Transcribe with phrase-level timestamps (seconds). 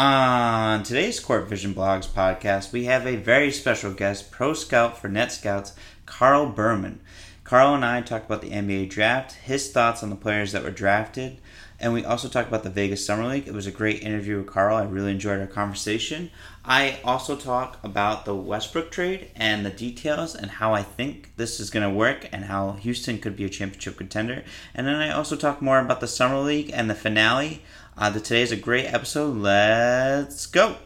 [0.00, 5.08] On today's Court Vision Blogs podcast, we have a very special guest, pro scout for
[5.08, 5.72] Net Scouts,
[6.06, 7.00] Carl Berman.
[7.42, 10.70] Carl and I talked about the NBA draft, his thoughts on the players that were
[10.70, 11.38] drafted,
[11.80, 13.48] and we also talked about the Vegas Summer League.
[13.48, 14.76] It was a great interview with Carl.
[14.76, 16.30] I really enjoyed our conversation.
[16.64, 21.58] I also talk about the Westbrook trade and the details and how I think this
[21.58, 24.44] is going to work and how Houston could be a championship contender.
[24.74, 27.62] And then I also talk more about the Summer League and the finale
[27.98, 29.36] uh, today is a great episode.
[29.36, 30.76] Let's go.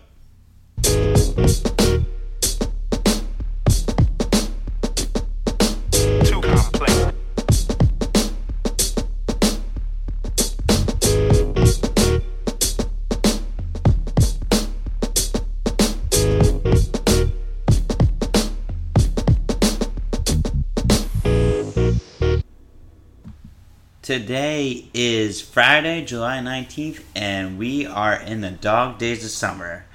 [24.12, 29.86] Today is Friday, July 19th, and we are in the dog days of summer.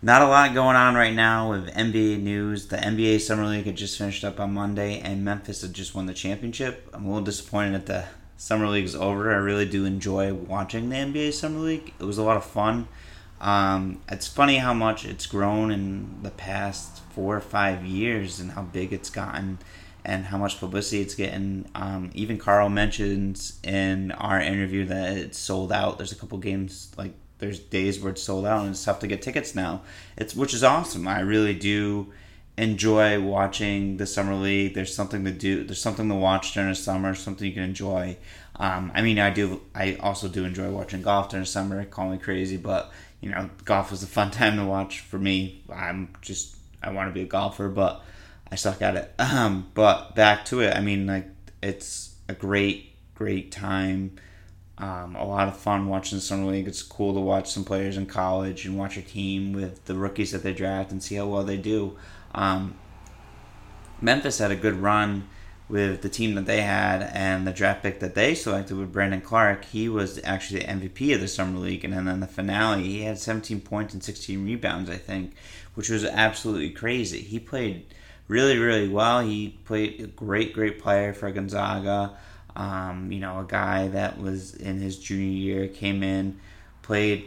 [0.00, 2.68] Not a lot going on right now with NBA news.
[2.68, 6.06] The NBA Summer League had just finished up on Monday, and Memphis had just won
[6.06, 6.88] the championship.
[6.94, 8.04] I'm a little disappointed that the
[8.38, 9.30] Summer League is over.
[9.30, 11.92] I really do enjoy watching the NBA Summer League.
[12.00, 12.88] It was a lot of fun.
[13.38, 18.52] Um, it's funny how much it's grown in the past four or five years and
[18.52, 19.58] how big it's gotten
[20.04, 21.68] and how much publicity it's getting.
[21.74, 25.98] Um, even Carl mentions in our interview that it's sold out.
[25.98, 29.06] There's a couple games like there's days where it's sold out and it's tough to
[29.06, 29.82] get tickets now.
[30.16, 31.08] It's which is awesome.
[31.08, 32.12] I really do
[32.56, 34.74] enjoy watching the summer league.
[34.74, 35.64] There's something to do.
[35.64, 37.14] There's something to watch during the summer.
[37.14, 38.16] Something you can enjoy.
[38.56, 39.62] Um, I mean, I do.
[39.74, 41.84] I also do enjoy watching golf during the summer.
[41.84, 45.62] Call me crazy, but you know, golf is a fun time to watch for me.
[45.72, 48.02] I'm just I want to be a golfer, but
[48.52, 49.14] I suck at it.
[49.18, 50.76] Um, but back to it.
[50.76, 51.26] I mean, like
[51.62, 54.16] it's a great, great time.
[54.76, 56.68] Um, a lot of fun watching the summer league.
[56.68, 60.32] It's cool to watch some players in college and watch a team with the rookies
[60.32, 61.96] that they draft and see how well they do.
[62.34, 62.76] Um,
[64.02, 65.28] Memphis had a good run
[65.68, 69.22] with the team that they had and the draft pick that they selected with Brandon
[69.22, 69.64] Clarke.
[69.64, 73.02] He was actually the MVP of the summer league, and then in the finale, he
[73.04, 75.34] had 17 points and 16 rebounds, I think,
[75.74, 77.20] which was absolutely crazy.
[77.20, 77.86] He played
[78.28, 79.20] really, really well.
[79.20, 82.16] He played a great, great player for Gonzaga.
[82.54, 86.38] Um, you know, a guy that was in his junior year came in,
[86.82, 87.26] played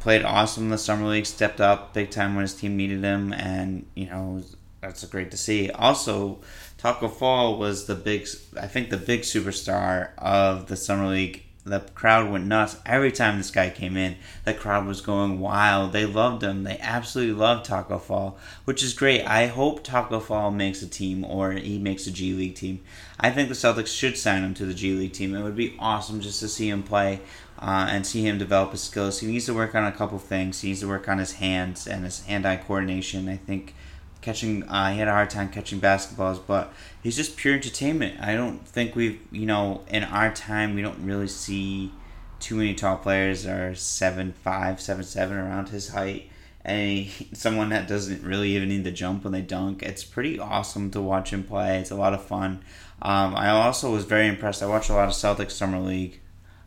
[0.00, 3.32] played awesome in the summer league, stepped up big time when his team needed him,
[3.32, 4.42] and you know
[4.80, 5.70] that's great to see.
[5.70, 6.38] Also,
[6.76, 8.28] Taco Fall was the big,
[8.60, 13.38] I think the big superstar of the summer league the crowd went nuts every time
[13.38, 14.16] this guy came in.
[14.44, 15.92] The crowd was going wild.
[15.92, 16.64] They loved him.
[16.64, 19.24] They absolutely loved Taco Fall, which is great.
[19.24, 22.80] I hope Taco Fall makes a team or he makes a G League team.
[23.20, 25.34] I think the Celtics should sign him to the G League team.
[25.34, 27.20] It would be awesome just to see him play
[27.58, 29.20] uh, and see him develop his skills.
[29.20, 30.60] He needs to work on a couple things.
[30.60, 33.28] He needs to work on his hands and his hand-eye coordination.
[33.28, 33.74] I think
[34.20, 34.64] catching.
[34.64, 38.20] Uh, he had a hard time catching basketballs, but he's just pure entertainment.
[38.20, 41.92] I don't think we've, you know, in our time, we don't really see
[42.40, 46.30] too many tall players are seven five, seven seven around his height.
[46.64, 49.82] And he, someone that doesn't really even need to jump when they dunk.
[49.82, 51.78] It's pretty awesome to watch him play.
[51.78, 52.62] It's a lot of fun.
[53.00, 54.62] Um, I also was very impressed.
[54.62, 56.20] I watched a lot of Celtics Summer League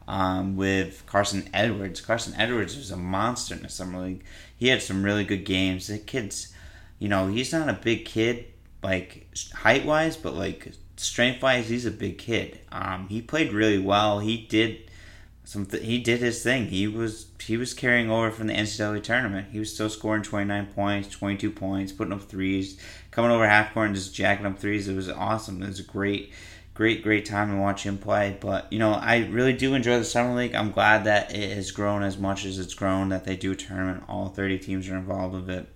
[0.08, 2.02] um, with Carson Edwards.
[2.02, 4.24] Carson Edwards was a monster in the Summer League.
[4.56, 5.88] He had some really good games.
[5.88, 6.54] The kid's
[7.02, 8.46] you know, he's not a big kid,
[8.84, 12.60] like height wise, but like strength wise, he's a big kid.
[12.72, 14.20] Um, he played really well.
[14.20, 14.92] He did
[15.44, 15.66] some.
[15.66, 16.68] Th- he did his thing.
[16.68, 19.48] He was he was carrying over from the NCAA tournament.
[19.52, 22.80] He was still scoring twenty nine points, twenty two points, putting up threes,
[23.10, 24.88] coming over half court and just jacking up threes.
[24.88, 25.64] It was awesome.
[25.64, 26.32] It was a great.
[26.74, 28.38] Great, great time to watch him play.
[28.40, 30.56] But, you know, I really do enjoy the Summer League.
[30.56, 33.56] I'm glad that it has grown as much as it's grown, that they do a
[33.56, 34.06] tournament.
[34.08, 35.68] All 30 teams are involved with it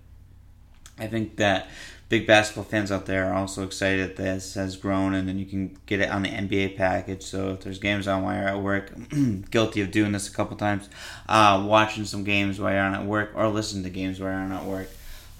[0.98, 1.68] I think that
[2.08, 5.44] big basketball fans out there are also excited that this has grown and then you
[5.46, 7.22] can get it on the NBA package.
[7.22, 8.92] So if there's games on while you're at work,
[9.50, 10.88] guilty of doing this a couple times,
[11.28, 14.38] uh, watching some games while you're on at work or listening to games while you're
[14.38, 14.88] on at work.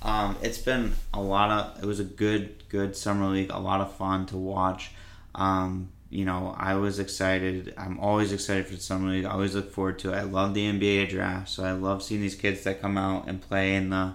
[0.03, 3.81] Um, it's been a lot of, it was a good, good summer league, a lot
[3.81, 4.91] of fun to watch.
[5.35, 7.75] Um, you know, I was excited.
[7.77, 9.25] I'm always excited for the summer league.
[9.25, 10.17] I always look forward to it.
[10.17, 13.41] I love the NBA draft, so I love seeing these kids that come out and
[13.41, 14.15] play in the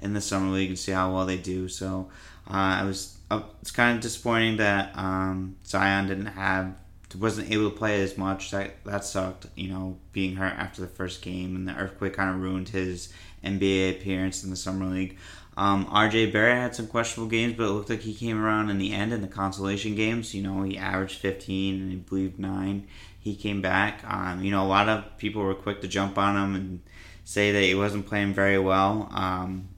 [0.00, 1.68] in the summer league and see how well they do.
[1.68, 2.08] So
[2.48, 6.74] uh, I was uh, it's kind of disappointing that um, Zion didn't have
[7.18, 8.50] wasn't able to play as much.
[8.50, 9.46] That that sucked.
[9.54, 13.12] You know, being hurt after the first game and the earthquake kind of ruined his
[13.44, 15.16] NBA appearance in the summer league.
[15.56, 18.78] Um, RJ Barrett had some questionable games, but it looked like he came around in
[18.78, 20.32] the end in the consolation games.
[20.32, 22.86] You know, he averaged 15 and he believed nine.
[23.18, 24.04] He came back.
[24.04, 26.80] Um, you know, a lot of people were quick to jump on him and
[27.24, 29.08] say that he wasn't playing very well.
[29.12, 29.68] Um,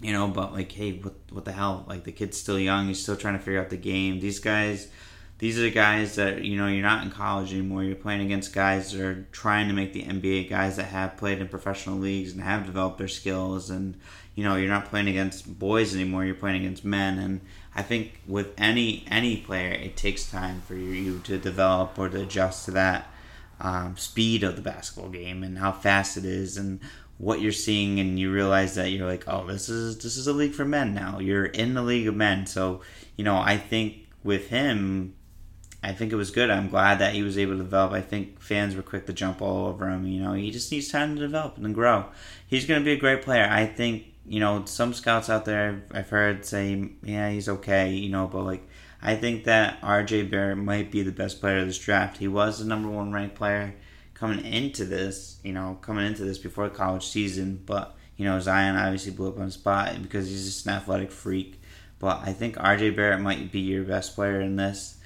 [0.00, 1.84] you know, but like, hey, what what the hell?
[1.88, 2.88] Like the kid's still young.
[2.88, 4.20] He's still trying to figure out the game.
[4.20, 4.88] These guys,
[5.38, 7.82] these are the guys that you know you're not in college anymore.
[7.82, 10.48] You're playing against guys that are trying to make the NBA.
[10.48, 13.70] Guys that have played in professional leagues and have developed their skills.
[13.70, 13.98] And
[14.36, 16.24] you know, you're not playing against boys anymore.
[16.24, 17.18] You're playing against men.
[17.18, 17.40] And
[17.74, 22.22] I think with any any player, it takes time for you to develop or to
[22.22, 23.10] adjust to that
[23.60, 26.80] um, speed of the basketball game and how fast it is and
[27.18, 30.32] what you're seeing and you realize that you're like oh this is this is a
[30.32, 31.18] league for men now.
[31.18, 32.46] You're in the league of men.
[32.46, 32.80] So
[33.16, 35.14] you know i think with him
[35.82, 36.50] i think it was good.
[36.50, 37.92] I'm glad that he was able to develop.
[37.92, 40.06] I think fans were quick to jump all over him.
[40.06, 42.06] You know he just needs time to develop and grow.
[42.46, 43.48] He's going to be a great player.
[43.50, 48.10] I think you know some scouts out there i've heard say yeah he's okay you
[48.10, 48.62] know but like
[49.00, 52.18] I think that RJ Barrett might be the best player of this draft.
[52.18, 53.74] He was the number one ranked player
[54.18, 57.62] coming into this, you know, coming into this before college season.
[57.64, 61.10] But, you know, Zion obviously blew up on the spot because he's just an athletic
[61.12, 61.60] freak.
[61.98, 64.96] But I think RJ Barrett might be your best player in this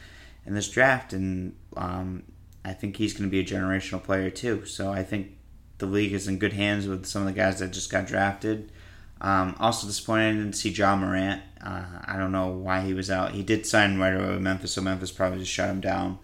[0.44, 2.24] in this draft and um,
[2.64, 4.64] I think he's going to be a generational player too.
[4.66, 5.36] So I think
[5.78, 8.72] the league is in good hands with some of the guys that just got drafted.
[9.20, 11.42] Um, also disappointed to see John Morant.
[11.64, 13.32] Uh, I don't know why he was out.
[13.32, 16.18] He did sign right away with Memphis, so Memphis probably just shut him down.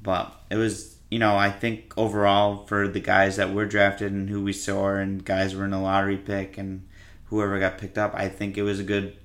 [0.00, 4.28] But it was, you know, I think overall for the guys that were drafted and
[4.28, 6.86] who we saw and guys were in the lottery pick and
[7.26, 9.16] whoever got picked up, I think it was a good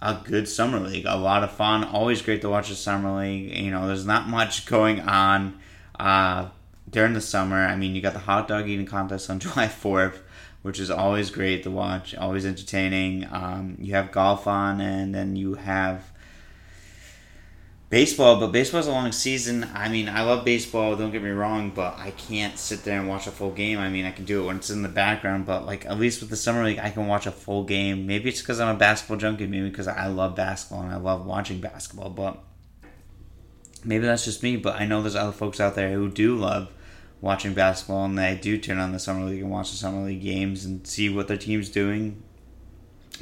[0.00, 1.06] a good summer league.
[1.06, 1.82] A lot of fun.
[1.82, 3.56] Always great to watch the summer league.
[3.56, 5.58] You know, there's not much going on
[5.98, 6.50] uh,
[6.90, 7.56] during the summer.
[7.56, 10.18] I mean, you got the hot dog eating contest on July 4th
[10.66, 13.24] which is always great to watch, always entertaining.
[13.30, 16.10] Um, you have golf on, and then you have
[17.88, 19.68] baseball, but baseball's a long season.
[19.74, 23.08] I mean, I love baseball, don't get me wrong, but I can't sit there and
[23.08, 23.78] watch a full game.
[23.78, 26.20] I mean, I can do it when it's in the background, but like at least
[26.20, 28.06] with the summer league, I can watch a full game.
[28.06, 31.24] Maybe it's because I'm a basketball junkie, maybe because I love basketball and I love
[31.24, 32.42] watching basketball, but
[33.84, 36.72] maybe that's just me, but I know there's other folks out there who do love
[37.20, 40.22] watching basketball and they do turn on the summer league and watch the summer league
[40.22, 42.22] games and see what their team's doing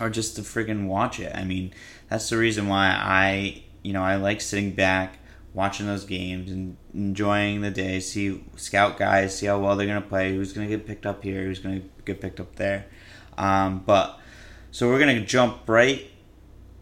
[0.01, 1.33] or just to friggin' watch it.
[1.35, 1.73] I mean,
[2.09, 5.19] that's the reason why I, you know, I like sitting back
[5.53, 10.01] watching those games and enjoying the day, see scout guys, see how well they're gonna
[10.01, 12.87] play, who's gonna get picked up here, who's gonna get picked up there.
[13.39, 14.19] Um, but
[14.73, 16.11] so we're gonna jump right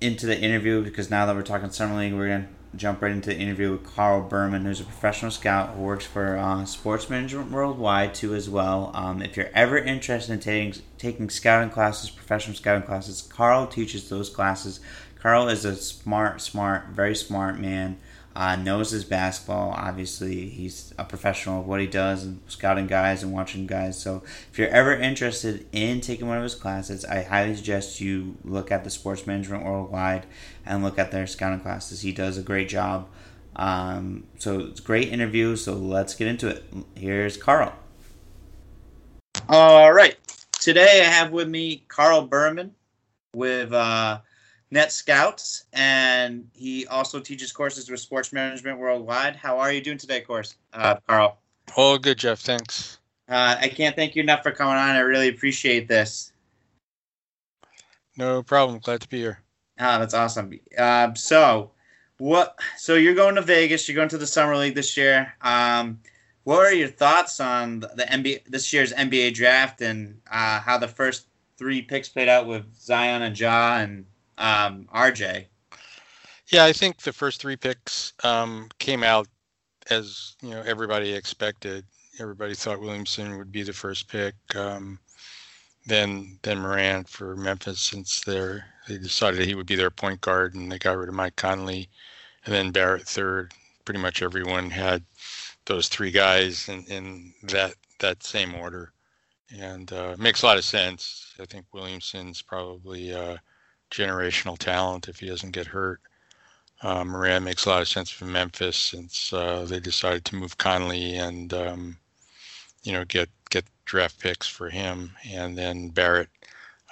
[0.00, 3.28] into the interview because now that we're talking summer league, we're gonna jump right into
[3.30, 7.50] the interview with Carl Berman, who's a professional scout who works for uh, Sports Management
[7.50, 8.90] Worldwide too as well.
[8.94, 14.08] Um, if you're ever interested in taking taking scouting classes, professional scouting classes, Carl teaches
[14.08, 14.80] those classes.
[15.22, 17.96] Carl is a smart, smart, very smart man
[18.34, 19.70] uh, knows his basketball.
[19.70, 23.96] Obviously, he's a professional of what he does and scouting guys and watching guys.
[23.96, 28.36] So, if you're ever interested in taking one of his classes, I highly suggest you
[28.42, 30.26] look at the Sports Management Worldwide
[30.66, 32.00] and look at their scouting classes.
[32.00, 33.08] He does a great job.
[33.54, 35.54] Um, so, it's great interview.
[35.54, 36.64] So, let's get into it.
[36.96, 37.72] Here's Carl.
[39.48, 40.16] All right.
[40.50, 42.74] Today, I have with me Carl Berman
[43.32, 43.72] with.
[43.72, 44.18] Uh,
[44.72, 49.36] Net Scouts, and he also teaches courses with Sports Management Worldwide.
[49.36, 51.38] How are you doing today, course, uh, Carl?
[51.76, 52.40] Oh, good, Jeff.
[52.40, 52.98] Thanks.
[53.28, 54.96] Uh, I can't thank you enough for coming on.
[54.96, 56.32] I really appreciate this.
[58.16, 58.78] No problem.
[58.78, 59.42] Glad to be here.
[59.78, 60.58] Ah, that's awesome.
[60.78, 61.72] Uh, so,
[62.16, 62.58] what?
[62.78, 63.86] So you're going to Vegas.
[63.86, 65.34] You're going to the summer league this year.
[65.42, 66.00] Um,
[66.44, 70.88] what are your thoughts on the NBA this year's NBA draft and uh, how the
[70.88, 71.26] first
[71.58, 74.06] three picks played out with Zion and Ja and
[74.38, 75.46] um, RJ.
[76.48, 79.26] Yeah, I think the first three picks um, came out
[79.90, 81.84] as you know everybody expected.
[82.20, 84.34] Everybody thought Williamson would be the first pick.
[84.54, 84.98] Um,
[85.86, 88.58] then then Morant for Memphis since they
[88.88, 91.88] they decided he would be their point guard and they got rid of Mike Conley,
[92.44, 93.52] and then Barrett third.
[93.84, 95.02] Pretty much everyone had
[95.64, 98.92] those three guys in, in that that same order,
[99.58, 101.34] and uh, makes a lot of sense.
[101.40, 103.38] I think Williamson's probably uh,
[103.92, 106.00] generational talent if he doesn't get hurt.
[106.82, 110.58] Uh, Morant makes a lot of sense for Memphis since uh, they decided to move
[110.58, 111.96] Conley and um,
[112.82, 116.28] you know get get draft picks for him, and then Barrett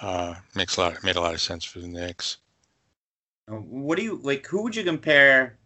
[0.01, 2.37] uh, makes a lot made a lot of sense for the Knicks.
[3.51, 4.47] Uh, what do you like?
[4.47, 5.57] Who would you compare?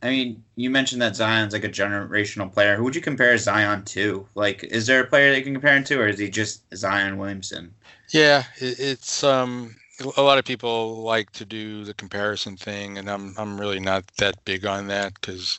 [0.00, 2.76] I mean, you mentioned that Zion's like a generational player.
[2.76, 4.28] Who would you compare Zion to?
[4.36, 6.62] Like, is there a player that you can compare him to, or is he just
[6.76, 7.74] Zion Williamson?
[8.10, 9.74] Yeah, it, it's um,
[10.16, 14.06] a lot of people like to do the comparison thing, and I'm I'm really not
[14.18, 15.58] that big on that because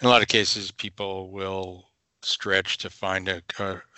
[0.00, 1.90] in a lot of cases people will
[2.22, 3.42] stretch to find a,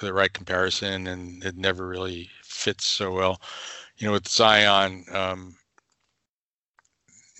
[0.00, 3.40] the right comparison, and it never really fits so well.
[3.98, 5.56] You know, with Zion, um,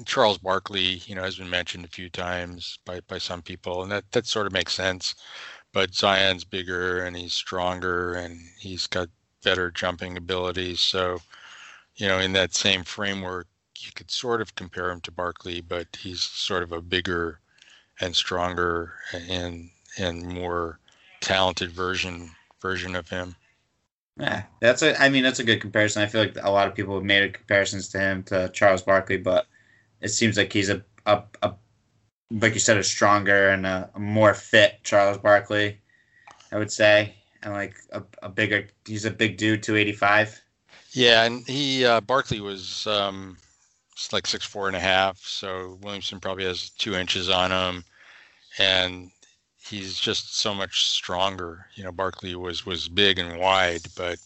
[0.04, 3.92] Charles Barkley, you know, has been mentioned a few times by by some people, and
[3.92, 5.14] that that sort of makes sense.
[5.72, 9.08] But Zion's bigger and he's stronger and he's got
[9.42, 10.80] better jumping abilities.
[10.80, 11.20] So,
[11.96, 13.46] you know, in that same framework,
[13.78, 17.40] you could sort of compare him to Barkley, but he's sort of a bigger
[18.00, 20.78] and stronger and and more
[21.20, 22.30] talented version
[22.60, 23.36] version of him.
[24.18, 25.00] Yeah, that's a.
[25.02, 26.02] I mean, that's a good comparison.
[26.02, 29.16] I feel like a lot of people have made comparisons to him to Charles Barkley,
[29.16, 29.46] but
[30.00, 31.54] it seems like he's a a, a
[32.30, 35.80] like you said, a stronger and a, a more fit Charles Barkley.
[36.52, 38.68] I would say, and like a, a bigger.
[38.86, 40.41] He's a big dude, two eighty five.
[40.94, 43.38] Yeah, and he uh, Barkley was um,
[44.12, 45.18] like six four and a half.
[45.18, 47.84] So Williamson probably has two inches on him,
[48.58, 49.10] and
[49.66, 51.66] he's just so much stronger.
[51.74, 54.18] You know, Barkley was was big and wide, but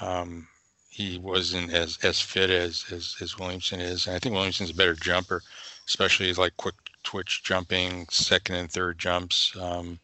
[0.00, 0.48] um,
[0.88, 4.06] he wasn't as as fit as, as as Williamson is.
[4.06, 5.42] And I think Williamson's a better jumper,
[5.86, 9.98] especially like quick twitch jumping, second and third jumps um,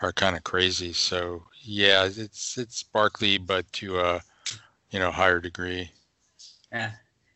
[0.00, 0.92] are kind of crazy.
[0.94, 4.22] So yeah, it's it's Barkley, but to a
[4.94, 5.90] you know higher degree.
[6.72, 6.92] Yeah,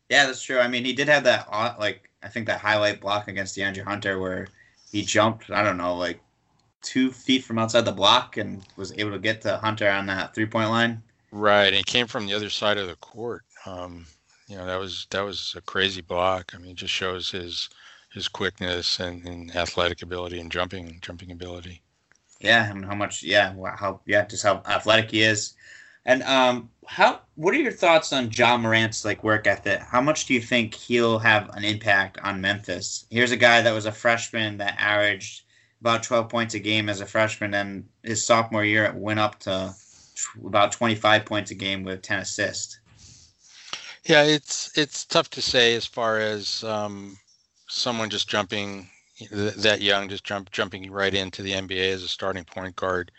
[0.08, 0.60] yeah, that's true.
[0.60, 4.20] I mean, he did have that like I think that highlight block against DeAndre Hunter
[4.20, 4.46] where
[4.92, 5.50] he jumped.
[5.50, 6.20] I don't know, like
[6.82, 10.36] two feet from outside the block and was able to get to Hunter on that
[10.36, 11.02] three point line.
[11.32, 13.42] Right, and he came from the other side of the court.
[13.66, 14.06] Um,
[14.46, 16.52] you know, that was that was a crazy block.
[16.54, 17.68] I mean, it just shows his
[18.14, 21.82] his quickness and, and athletic ability and jumping jumping ability.
[22.38, 23.24] Yeah, and how much?
[23.24, 25.54] Yeah, how yeah, just how athletic he is.
[26.08, 27.20] And um, how?
[27.34, 29.80] What are your thoughts on John Morant's like work ethic?
[29.80, 33.04] How much do you think he'll have an impact on Memphis?
[33.10, 35.42] Here's a guy that was a freshman that averaged
[35.82, 39.38] about 12 points a game as a freshman, and his sophomore year it went up
[39.40, 39.74] to
[40.42, 42.80] about 25 points a game with 10 assists.
[44.04, 47.18] Yeah, it's it's tough to say as far as um,
[47.68, 48.88] someone just jumping
[49.30, 53.12] that young, just jump jumping right into the NBA as a starting point guard.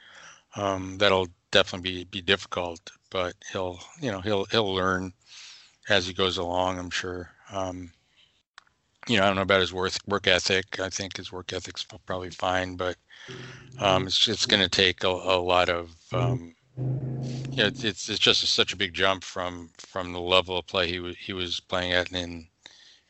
[0.56, 5.14] Um, that'll definitely be be difficult, but he'll you know he'll he'll learn
[5.90, 6.80] as he goes along.
[6.80, 7.32] I'm sure.
[7.52, 7.92] Um,
[9.08, 10.80] you know, I don't know about his work work ethic.
[10.80, 12.98] I think his work ethic's probably fine, but
[13.80, 16.54] um, it's it's going to take a, a, lot of um,
[17.56, 20.88] you know, it's it's just such a big jump from from the level of play
[20.88, 22.48] he w- he was playing at in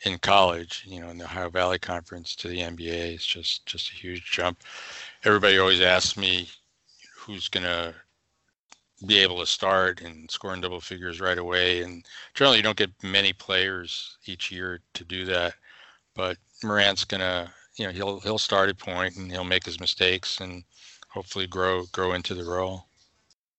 [0.05, 0.83] in college.
[0.87, 3.13] You know, in the Ohio Valley Conference to the NBA.
[3.13, 4.63] It's just just a huge jump.
[5.23, 6.47] Everybody always asks me
[7.15, 7.93] who's going to
[9.05, 11.81] be able to start and score in double figures right away.
[11.81, 15.53] And generally, you don't get many players each year to do that
[16.19, 20.41] but Morant's gonna, you know, he'll he'll start at point and he'll make his mistakes
[20.41, 20.65] and
[21.07, 22.87] hopefully grow grow into the role.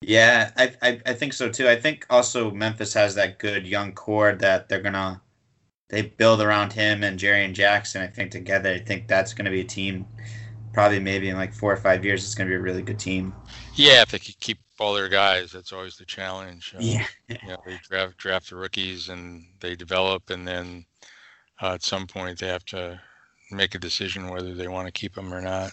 [0.02, 1.70] Yeah, I, I, I think so too.
[1.70, 5.22] I think also Memphis has that good young core that they're gonna
[5.88, 8.02] they build around him and Jerry and Jackson.
[8.02, 10.06] I think together, I think that's gonna be a team.
[10.74, 13.32] Probably maybe in like four or five years, it's gonna be a really good team.
[13.74, 16.74] Yeah, if they could keep all their guys, that's always the challenge.
[16.76, 20.86] Um, yeah, you know, they draft draft the rookies and they develop, and then
[21.60, 23.00] uh, at some point they have to
[23.50, 25.72] make a decision whether they want to keep them or not.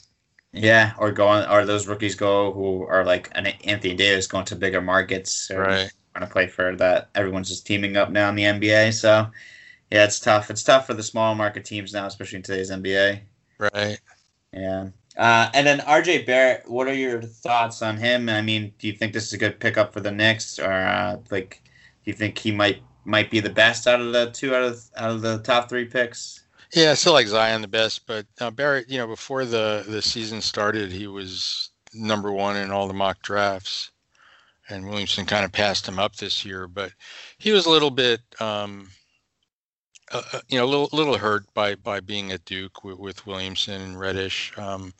[0.51, 4.45] Yeah, or go on, or those rookies go who are like an Anthony Davis going
[4.45, 5.91] to bigger markets, or right?
[6.15, 7.09] Want to play for that?
[7.15, 9.27] Everyone's just teaming up now in the NBA, so
[9.91, 10.49] yeah, it's tough.
[10.49, 13.21] It's tough for the small market teams now, especially in today's NBA.
[13.59, 13.99] Right.
[14.51, 14.89] Yeah.
[15.17, 18.29] Uh, and then RJ Barrett, what are your thoughts on him?
[18.29, 21.17] I mean, do you think this is a good pickup for the Knicks, or uh,
[21.31, 21.61] like,
[22.05, 24.83] do you think he might might be the best out of the two out of
[24.97, 26.43] out of the top three picks.
[26.73, 30.01] Yeah, I still like Zion the best, but uh, Barrett, you know, before the the
[30.01, 33.91] season started, he was number one in all the mock drafts,
[34.69, 36.91] and Williamson kind of passed him up this year, but
[37.37, 38.89] he was a little bit, um,
[40.11, 43.27] uh, uh you know, a little little hurt by by being at Duke with, with
[43.27, 44.53] Williamson and Reddish.
[44.57, 44.93] Um,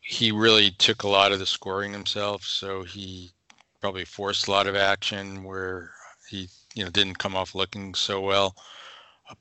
[0.00, 3.32] he really took a lot of the scoring himself, so he
[3.80, 5.90] probably forced a lot of action where
[6.28, 8.54] he you know didn't come off looking so well.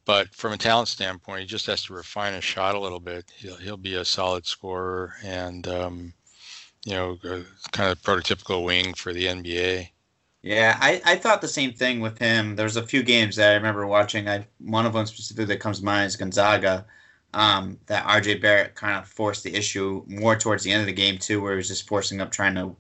[0.06, 3.32] But from a talent standpoint, he just has to refine his shot a little bit.
[3.38, 6.14] He'll he'll be a solid scorer and um,
[6.86, 7.18] you know
[7.72, 9.90] kind of prototypical wing for the NBA.
[10.46, 12.56] Yeah, I, I thought the same thing with him.
[12.56, 14.30] There's a few games that I remember watching.
[14.30, 16.86] I one of them specifically that comes to mind is Gonzaga.
[17.34, 20.94] Um, that RJ Barrett kind of forced the issue more towards the end of the
[20.94, 22.76] game too, where he was just forcing up trying to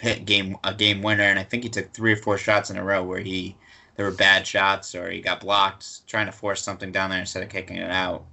[0.00, 2.78] hit game a game winner, and I think he took three or four shots in
[2.78, 3.58] a row where he
[3.96, 7.42] there were bad shots or he got blocked trying to force something down there instead
[7.42, 8.24] of kicking it out.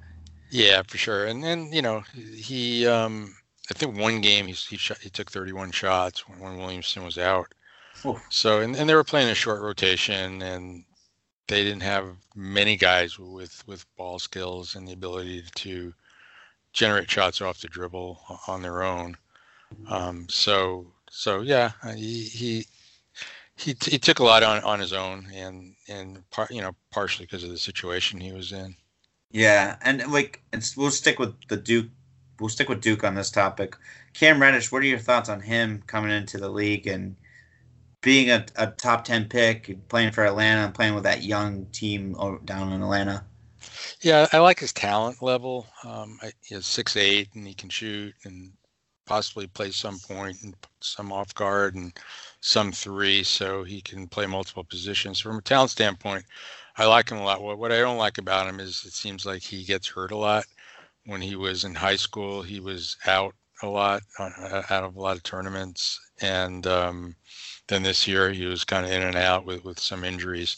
[0.51, 1.25] Yeah, for sure.
[1.25, 3.36] And then you know he um,
[3.69, 7.17] I think one game he he, shot, he took 31 shots when, when Williamson was
[7.17, 7.53] out.
[8.05, 8.25] Oof.
[8.29, 10.83] So and, and they were playing a short rotation and
[11.47, 15.93] they didn't have many guys with with ball skills and the ability to
[16.71, 19.17] generate shots off the dribble on their own.
[19.87, 22.65] Um, so so yeah, he he
[23.55, 27.25] he, he took a lot on, on his own and and par, you know partially
[27.25, 28.75] because of the situation he was in.
[29.31, 31.87] Yeah, and like it's we'll stick with the Duke.
[32.39, 33.75] We'll stick with Duke on this topic.
[34.13, 37.15] Cam Reddish, what are your thoughts on him coming into the league and
[38.01, 42.15] being a, a top ten pick, playing for Atlanta and playing with that young team
[42.45, 43.25] down in Atlanta?
[44.01, 45.67] Yeah, I like his talent level.
[45.83, 48.51] Um, he's six eight and he can shoot and
[49.05, 51.91] possibly play some point and some off guard and
[52.41, 55.19] some three, so he can play multiple positions.
[55.19, 56.23] From a talent standpoint,
[56.77, 57.41] I like him a lot.
[57.41, 60.17] What, what I don't like about him is it seems like he gets hurt a
[60.17, 60.45] lot.
[61.05, 65.01] When he was in high school, he was out a lot, uh, out of a
[65.01, 67.15] lot of tournaments, and um,
[67.69, 70.57] then this year he was kind of in and out with with some injuries.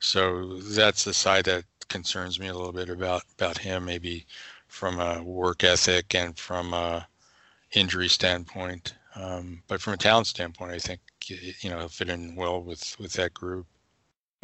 [0.00, 4.26] So that's the side that concerns me a little bit about about him, maybe
[4.68, 7.08] from a work ethic and from a
[7.72, 8.94] injury standpoint.
[9.16, 12.96] Um, but from a talent standpoint, I think you know he'll fit in well with
[13.00, 13.66] with that group.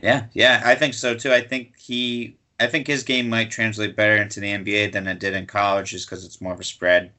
[0.03, 1.33] Yeah, yeah, I think so too.
[1.33, 5.19] I think he, I think his game might translate better into the NBA than it
[5.19, 7.13] did in college, just because it's more of a spread.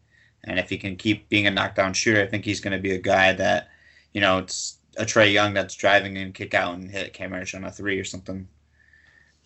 [0.45, 2.93] And if he can keep being a knockdown shooter, I think he's going to be
[2.93, 3.69] a guy that,
[4.13, 7.55] you know, it's a Trae Young that's driving and kick out and hit Cam Reddish
[7.55, 8.47] on a three or something.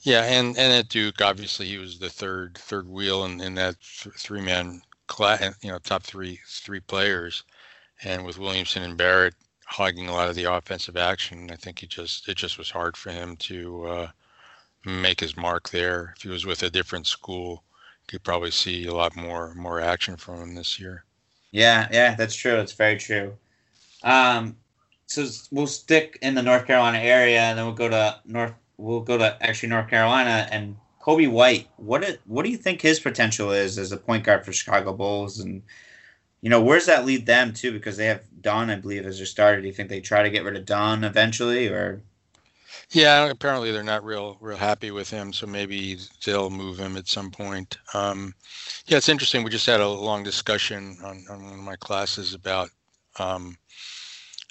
[0.01, 3.77] Yeah, and and at Duke, obviously he was the third third wheel in, in that
[3.79, 7.43] three man class, you know, top three three players,
[8.03, 9.35] and with Williamson and Barrett
[9.65, 12.97] hogging a lot of the offensive action, I think he just it just was hard
[12.97, 14.07] for him to uh,
[14.85, 16.13] make his mark there.
[16.17, 17.63] If he was with a different school,
[18.01, 21.05] you could probably see a lot more more action from him this year.
[21.51, 22.55] Yeah, yeah, that's true.
[22.55, 23.37] It's very true.
[24.03, 24.57] Um,
[25.07, 28.53] so we'll stick in the North Carolina area, and then we'll go to North.
[28.77, 31.67] We'll go to actually North Carolina and Coby White.
[31.77, 34.93] What it, what do you think his potential is as a point guard for Chicago
[34.93, 35.61] Bulls, and
[36.41, 37.71] you know where's that lead them to?
[37.71, 39.61] Because they have Dunn, I believe, as their starter.
[39.61, 42.01] Do you think they try to get rid of Dunn eventually, or?
[42.89, 47.07] Yeah, apparently they're not real real happy with him, so maybe they'll move him at
[47.07, 47.77] some point.
[47.93, 48.33] Um,
[48.85, 49.43] yeah, it's interesting.
[49.43, 52.69] We just had a long discussion on, on one of my classes about
[53.19, 53.57] um,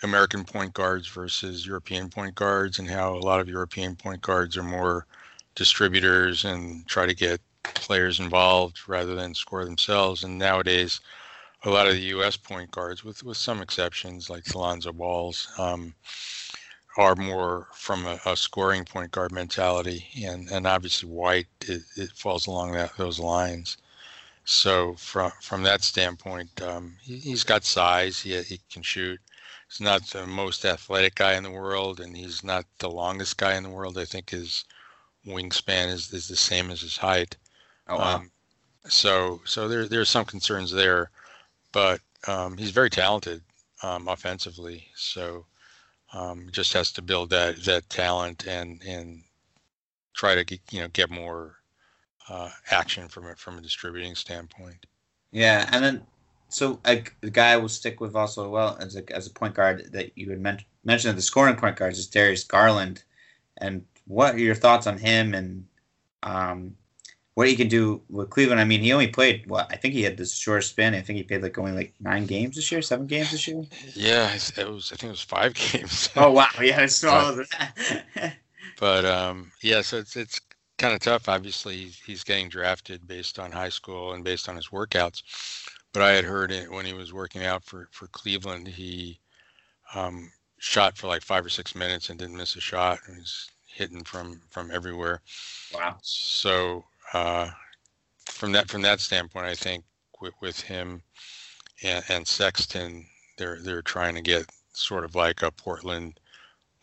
[0.02, 4.56] American point guards versus European point guards, and how a lot of European point guards
[4.56, 5.06] are more
[5.54, 10.24] distributors and try to get players involved rather than score themselves.
[10.24, 11.00] And nowadays,
[11.64, 12.36] a lot of the U.S.
[12.36, 15.94] point guards, with with some exceptions like Lonzo Balls, um,
[16.96, 22.10] are more from a, a, scoring point guard mentality, and and obviously White it, it
[22.12, 23.76] falls along that those lines.
[24.44, 28.20] So from from that standpoint, um, he, has got size.
[28.20, 29.20] He he can shoot
[29.72, 33.54] he's not the most athletic guy in the world, and he's not the longest guy
[33.54, 33.96] in the world.
[33.96, 34.64] I think his
[35.26, 37.36] wingspan is, is the same as his height.
[37.88, 38.16] Oh wow.
[38.16, 38.30] Um,
[38.86, 41.10] so so there there's some concerns there,
[41.72, 43.42] but um, he's very talented
[43.82, 44.88] um, offensively.
[44.94, 45.46] So
[46.12, 49.22] um, just has to build that that talent and and
[50.12, 51.56] try to get, you know get more
[52.28, 54.84] uh, action from it from a distributing standpoint.
[55.30, 56.06] Yeah, and then
[56.52, 59.90] so a, a guy will stick with also well as a as a point guard
[59.92, 63.02] that you had men- mentioned the scoring point guards is Darius Garland,
[63.58, 65.66] and what are your thoughts on him and
[66.22, 66.76] um,
[67.34, 68.60] what he can do with Cleveland?
[68.60, 70.94] I mean, he only played what I think he had the short span.
[70.94, 73.64] I think he played like only like nine games this year, seven games this year.
[73.94, 74.92] Yeah, it was.
[74.92, 76.10] I think it was five games.
[76.16, 78.36] oh wow, yeah, it's smaller that.
[78.78, 80.40] but um, yeah, so it's it's
[80.76, 81.28] kind of tough.
[81.28, 85.22] Obviously, he's getting drafted based on high school and based on his workouts
[85.92, 88.68] but I had heard it when he was working out for for Cleveland.
[88.68, 89.20] He
[89.94, 92.98] um, shot for like five or six minutes and didn't miss a shot.
[93.06, 95.20] And he's hitting from from everywhere.
[95.74, 95.96] Wow.
[96.02, 97.50] So uh,
[98.26, 99.84] from that from that standpoint, I think
[100.20, 101.02] with, with him
[101.82, 103.06] and, and Sexton,
[103.38, 106.18] they're they're trying to get sort of like a Portland,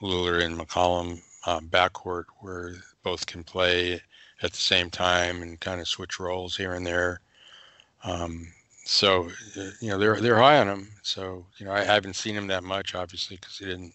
[0.02, 4.02] Lillard and McCollum um, backcourt where both can play
[4.42, 7.22] at the same time and kind of switch roles here and there.
[8.04, 8.48] Um,
[8.90, 9.30] so
[9.80, 10.90] you know they're they're high on him.
[11.04, 13.94] So you know I haven't seen him that much, obviously, because he didn't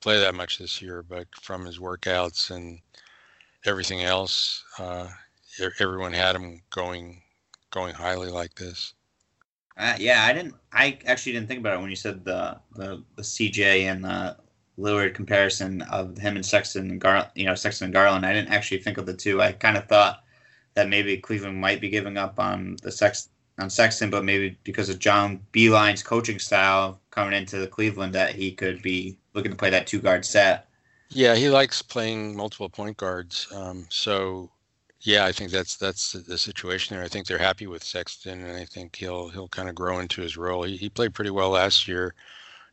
[0.00, 1.02] play that much this year.
[1.02, 2.78] But from his workouts and
[3.64, 5.08] everything else, uh,
[5.80, 7.22] everyone had him going
[7.70, 8.92] going highly like this.
[9.78, 10.54] Uh, yeah, I didn't.
[10.72, 14.36] I actually didn't think about it when you said the the, the CJ and the
[14.78, 18.26] Lillard comparison of him and Sexton and Gar, you know, Sexton and Garland.
[18.26, 19.40] I didn't actually think of the two.
[19.40, 20.22] I kind of thought
[20.74, 24.88] that maybe Cleveland might be giving up on the Sex on Sexton, but maybe because
[24.88, 29.56] of John Beilein's coaching style coming into the Cleveland, that he could be looking to
[29.56, 30.68] play that two guard set.
[31.10, 33.48] Yeah, he likes playing multiple point guards.
[33.52, 34.50] Um, so,
[35.00, 37.04] yeah, I think that's that's the situation there.
[37.04, 40.20] I think they're happy with Sexton, and I think he'll he'll kind of grow into
[40.20, 40.64] his role.
[40.64, 42.14] He, he played pretty well last year.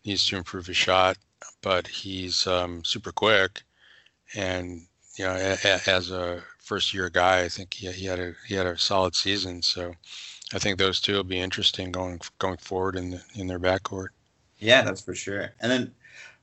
[0.05, 1.17] Needs to improve his shot,
[1.61, 3.63] but he's um, super quick,
[4.35, 4.85] and
[5.17, 8.33] you know, a, a, as a first year guy, I think he, he had a
[8.47, 9.61] he had a solid season.
[9.61, 9.95] So
[10.53, 14.09] I think those two will be interesting going going forward in the, in their backcourt.
[14.59, 15.51] Yeah, that's for sure.
[15.59, 15.93] And then,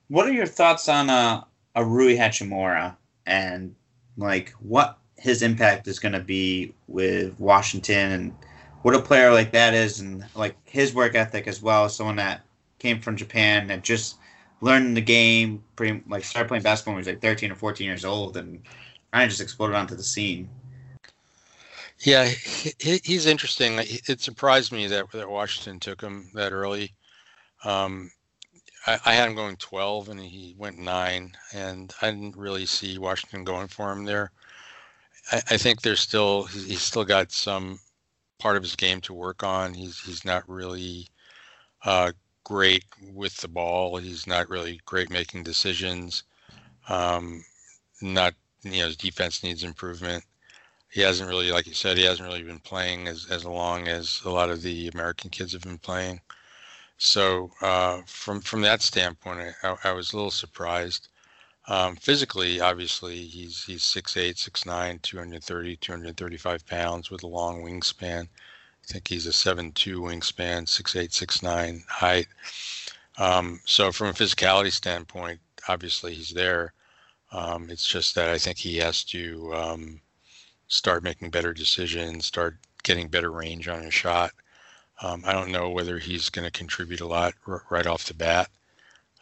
[0.09, 1.43] what are your thoughts on uh,
[1.75, 3.73] a Rui Hachimura and
[4.17, 8.35] like what his impact is going to be with Washington and
[8.81, 11.87] what a player like that is and like his work ethic as well.
[11.87, 12.41] Someone that
[12.79, 14.17] came from Japan and just
[14.59, 17.87] learned the game, pretty like started playing basketball when he was like 13 or 14
[17.87, 18.61] years old and
[19.13, 20.49] kind of just exploded onto the scene.
[21.99, 23.79] Yeah, he, he's interesting.
[23.79, 26.93] It surprised me that, that Washington took him that early.
[27.63, 28.11] Um,
[28.85, 32.97] I, I, had him going 12 and he went nine, and I didn't really see
[32.97, 34.31] Washington going for him there.
[35.31, 37.79] I, I think there's still he's still got some
[38.39, 39.73] part of his game to work on.
[39.73, 41.07] He's he's not really
[41.85, 42.11] uh,
[42.43, 43.97] great with the ball.
[43.97, 46.23] He's not really great making decisions.
[46.89, 47.45] Um,
[48.01, 50.25] not you know his defense needs improvement
[50.93, 54.21] he hasn't really, like you said, he hasn't really been playing as, as long as
[54.25, 56.21] a lot of the American kids have been playing.
[56.99, 61.07] So uh, from from that standpoint, I, I, was a little surprised.
[61.67, 68.23] Um, physically, obviously, he's he's 6'8", 6'9", 230, 235 pounds with a long wingspan.
[68.23, 72.27] I think he's a 7'2 wingspan, 6'8", 6'9 height.
[73.17, 76.73] Um, so from a physicality standpoint, obviously he's there.
[77.31, 80.01] Um, it's just that I think he has to um,
[80.73, 84.31] start making better decisions, start getting better range on his shot.
[85.01, 88.13] Um, I don't know whether he's going to contribute a lot r- right off the
[88.13, 88.49] bat,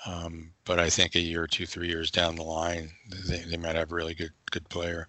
[0.05, 2.91] um, but I think a year or two, three years down the line,
[3.27, 5.07] they, they might have a really good good player.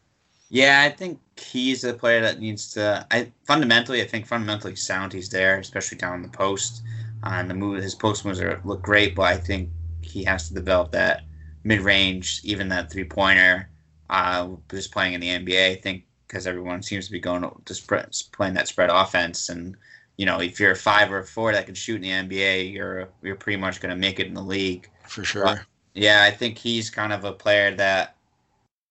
[0.51, 3.07] Yeah, I think he's a player that needs to.
[3.11, 5.13] I fundamentally, I think fundamentally sound.
[5.13, 6.83] He's there, especially down in the post.
[7.25, 10.49] Uh, and the move, his post moves are, look great, but I think he has
[10.49, 11.23] to develop that
[11.65, 13.69] mid range, even that three pointer.
[14.11, 17.75] Uh, just playing in the NBA, I think because everyone seems to be going to
[17.75, 19.51] spread, playing that spread offense.
[19.51, 19.77] And
[20.17, 22.73] you know, if you're a five or a four that can shoot in the NBA,
[22.73, 24.89] you're you're pretty much going to make it in the league.
[25.07, 25.45] For sure.
[25.45, 25.59] But,
[25.95, 28.17] yeah, I think he's kind of a player that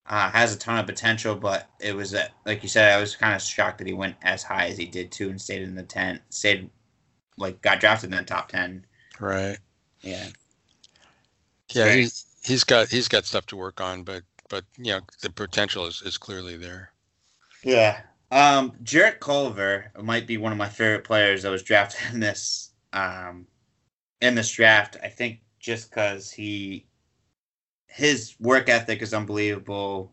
[0.05, 3.15] uh, has a ton of potential, but it was uh, like you said, I was
[3.15, 5.73] kind of shocked that he went as high as he did too, and stayed in
[5.73, 6.69] the ten, stayed
[7.37, 8.85] like got drafted in the top ten.
[9.19, 9.57] Right.
[10.01, 10.27] Yeah.
[11.73, 15.31] Yeah, he's he's got he's got stuff to work on, but but you know the
[15.31, 16.90] potential is, is clearly there.
[17.63, 18.01] Yeah.
[18.31, 22.71] Um, Jarrett Culver might be one of my favorite players that was drafted in this
[22.93, 23.45] um,
[24.21, 24.97] in this draft.
[25.03, 26.85] I think just because he
[27.87, 30.11] his work ethic is unbelievable,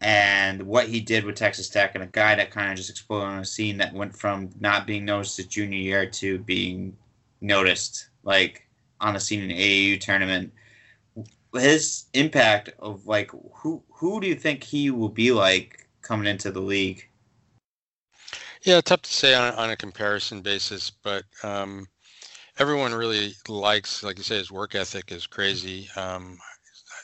[0.00, 3.28] and what he did with Texas Tech, and a guy that kind of just exploded
[3.28, 6.96] on a scene that went from not being noticed his junior year to being
[7.40, 8.68] noticed, like
[9.00, 9.54] on a scene in the
[9.94, 10.52] AAU tournament.
[11.54, 16.52] His impact of like who who do you think he will be like coming into
[16.52, 17.08] the league?
[18.62, 21.86] Yeah, tough to say on, on a comparison basis, but um,
[22.58, 25.88] everyone really likes, like you say, his work ethic is crazy.
[25.96, 26.38] Um,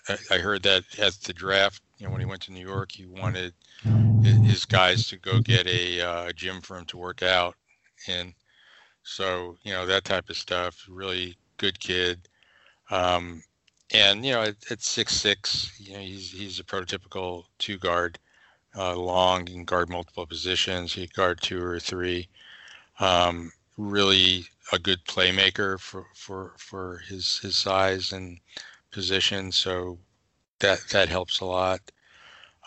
[0.08, 2.92] I, I, heard that at the draft, you know, when he went to New York,
[2.92, 3.52] he wanted
[4.22, 7.56] his guys to go get a uh, gym for him to work out
[8.08, 8.32] in.
[9.02, 10.86] So, you know, that type of stuff.
[10.88, 12.28] Really good kid.
[12.90, 13.42] Um,
[13.92, 18.18] and you know, at, at six six, you know, he's he's a prototypical two guard
[18.76, 20.92] uh, long and guard multiple positions.
[20.92, 22.28] He guard two or three.
[22.98, 28.38] Um, really a good playmaker for for for his his size and
[28.90, 29.52] position.
[29.52, 29.98] So
[30.61, 31.80] that that helps a lot.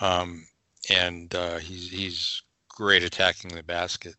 [0.01, 0.45] Um,
[0.89, 4.15] and uh, he's he's great attacking the basket.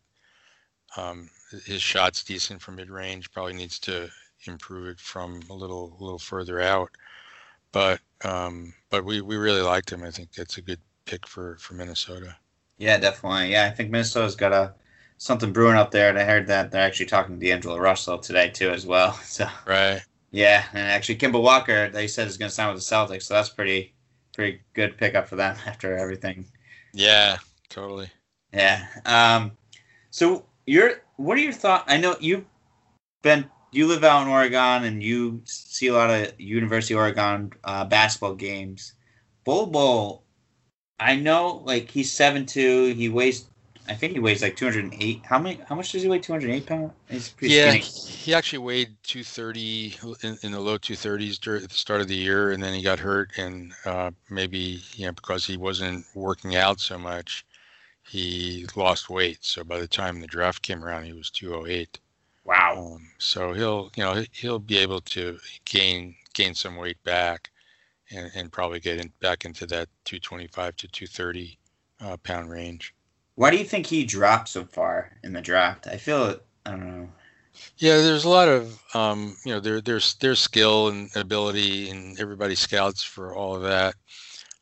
[0.97, 1.29] Um,
[1.65, 3.31] his shot's decent from mid range.
[3.31, 4.09] Probably needs to
[4.47, 6.89] improve it from a little a little further out.
[7.71, 10.03] But um, but we, we really liked him.
[10.03, 12.35] I think that's a good pick for for Minnesota.
[12.77, 13.51] Yeah, definitely.
[13.51, 14.73] Yeah, I think Minnesota's got a
[15.17, 18.49] something brewing up there, and I heard that they're actually talking to D'Angelo Russell today
[18.49, 19.13] too, as well.
[19.23, 20.01] So right.
[20.31, 23.35] Yeah, and actually Kemba Walker, they said is going to sign with the Celtics, so
[23.35, 23.93] that's pretty
[24.33, 26.45] pretty good pickup for them after everything.
[26.93, 27.37] Yeah,
[27.69, 28.09] totally.
[28.53, 28.85] Yeah.
[29.05, 29.51] Um.
[30.09, 31.85] So you're what are your thoughts?
[31.87, 32.45] I know you've
[33.21, 37.51] been you live out in Oregon and you see a lot of University of Oregon
[37.63, 38.93] uh, basketball games.
[39.43, 40.24] Bowl Bol
[40.99, 42.93] I know like he's seven two.
[42.93, 43.45] He weighs
[43.87, 45.21] I think he weighs like 208.
[45.25, 45.59] How many?
[45.67, 46.19] How much does he weigh?
[46.19, 46.91] 208 pounds.
[47.09, 48.11] He's pretty yeah, skinny.
[48.11, 52.15] he actually weighed 230 in, in, the low 230s during at the start of the
[52.15, 56.55] year, and then he got hurt, and uh, maybe you know because he wasn't working
[56.55, 57.45] out so much,
[58.03, 59.39] he lost weight.
[59.41, 61.99] So by the time the draft came around, he was 208.
[62.43, 62.95] Wow.
[62.95, 67.51] Um, so he'll you know he'll be able to gain gain some weight back,
[68.11, 71.57] and, and probably get in, back into that 225 to 230
[72.01, 72.93] uh, pound range.
[73.35, 75.87] Why do you think he dropped so far in the draft?
[75.87, 77.09] I feel I don't know.
[77.77, 82.19] Yeah, there's a lot of um, you know there there's there's skill and ability, and
[82.19, 83.95] everybody scouts for all of that.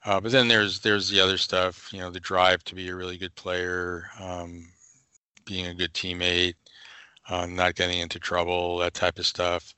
[0.06, 2.96] Uh, but then there's there's the other stuff, you know, the drive to be a
[2.96, 4.68] really good player, um,
[5.46, 6.56] being a good teammate,
[7.30, 9.74] uh, not getting into trouble, that type of stuff.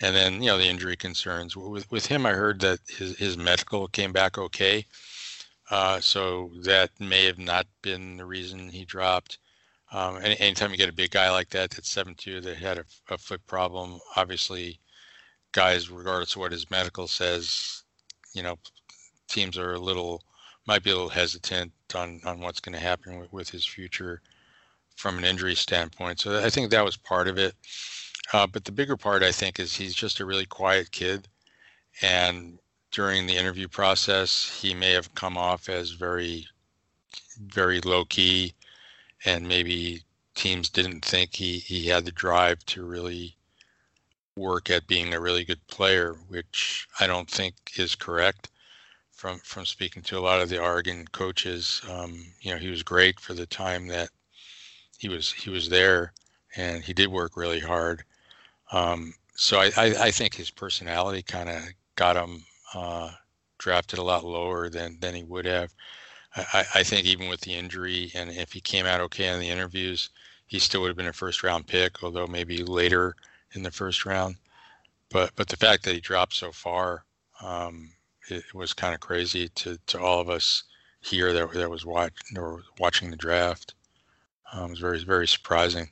[0.00, 1.56] And then you know the injury concerns.
[1.56, 4.86] With with him, I heard that his his medical came back okay.
[5.70, 9.38] Uh, so that may have not been the reason he dropped.
[9.92, 12.78] Um, any, anytime you get a big guy like that, that's seven two, that had
[12.78, 14.78] a, a, foot problem, obviously,
[15.52, 17.82] guys, regardless of what his medical says,
[18.34, 18.56] you know,
[19.28, 20.22] teams are a little
[20.66, 24.20] might be a little hesitant on on what's going to happen with, with his future
[24.96, 26.20] from an injury standpoint.
[26.20, 27.54] So I think that was part of it.
[28.32, 31.28] Uh, but the bigger part, I think, is he's just a really quiet kid,
[32.02, 32.58] and
[32.92, 36.46] during the interview process, he may have come off as very,
[37.38, 38.54] very low key,
[39.24, 40.02] and maybe
[40.34, 43.36] teams didn't think he, he had the drive to really
[44.36, 48.50] work at being a really good player, which I don't think is correct.
[49.12, 52.82] From from speaking to a lot of the Oregon coaches, um, you know, he was
[52.82, 54.08] great for the time that
[54.98, 56.14] he was he was there,
[56.56, 58.04] and he did work really hard.
[58.72, 61.62] Um, so I, I, I think his personality kind of
[61.96, 63.10] got him uh,
[63.58, 65.72] drafted a lot lower than than he would have.
[66.36, 69.48] I, I think even with the injury, and if he came out okay in the
[69.48, 70.10] interviews,
[70.46, 73.16] he still would have been a first round pick, although maybe later
[73.52, 74.36] in the first round.
[75.10, 77.04] But but the fact that he dropped so far,
[77.42, 77.92] um,
[78.28, 80.64] it was kind of crazy to to all of us
[81.00, 83.74] here that that was watch or watching the draft.
[84.52, 85.90] Um, it was very very surprising.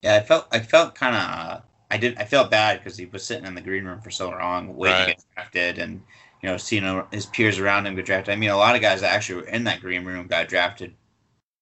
[0.00, 2.16] Yeah, I felt I felt kind of I did.
[2.16, 4.96] I felt bad because he was sitting in the green room for so long, waiting
[4.96, 5.08] right.
[5.08, 6.02] to get drafted, and
[6.42, 8.32] you know, seeing his peers around him get drafted.
[8.32, 10.94] I mean, a lot of guys that actually were in that green room got drafted.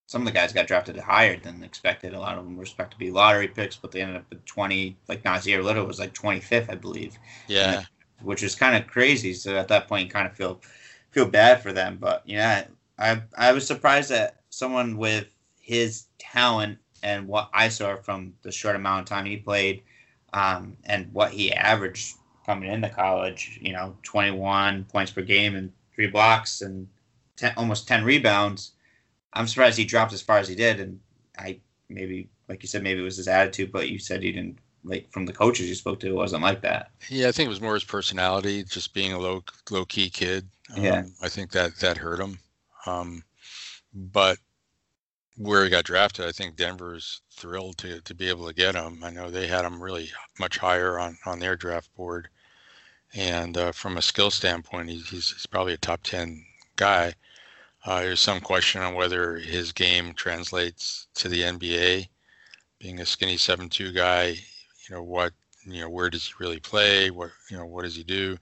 [0.06, 2.14] Some of the guys got drafted higher than expected.
[2.14, 4.46] A lot of them were expected to be lottery picks, but they ended up at
[4.46, 4.96] 20.
[5.08, 7.18] Like Nassir Little was like 25th, I believe.
[7.48, 7.82] Yeah.
[8.22, 9.34] which is kind of crazy.
[9.34, 10.60] So at that point, you kind of feel
[11.10, 11.98] feel bad for them.
[12.00, 12.66] But yeah,
[13.00, 15.26] I I was surprised that someone with
[15.60, 19.82] his talent and what I saw from the short amount of time he played
[20.32, 22.16] um, and what he averaged
[22.46, 26.88] coming into college, you know, 21 points per game and three blocks and
[27.36, 28.72] 10, almost 10 rebounds.
[29.32, 30.80] I'm surprised he dropped as far as he did.
[30.80, 31.00] And
[31.38, 34.58] I maybe, like you said, maybe it was his attitude, but you said he didn't
[34.84, 36.90] like from the coaches you spoke to, it wasn't like that.
[37.08, 40.48] Yeah, I think it was more his personality, just being a low low key kid.
[40.74, 42.38] Um, yeah, I think that that hurt him.
[42.86, 43.22] Um,
[43.92, 44.38] but
[45.40, 49.02] where he got drafted, I think Denver's thrilled to to be able to get him.
[49.02, 52.28] I know they had him really much higher on on their draft board,
[53.14, 56.44] and uh, from a skill standpoint, he's, he's probably a top ten
[56.76, 57.14] guy.
[57.86, 62.08] Uh, there's some question on whether his game translates to the NBA.
[62.78, 65.32] Being a skinny seven-two guy, you know what,
[65.64, 67.10] you know where does he really play?
[67.10, 68.36] What you know what does he do?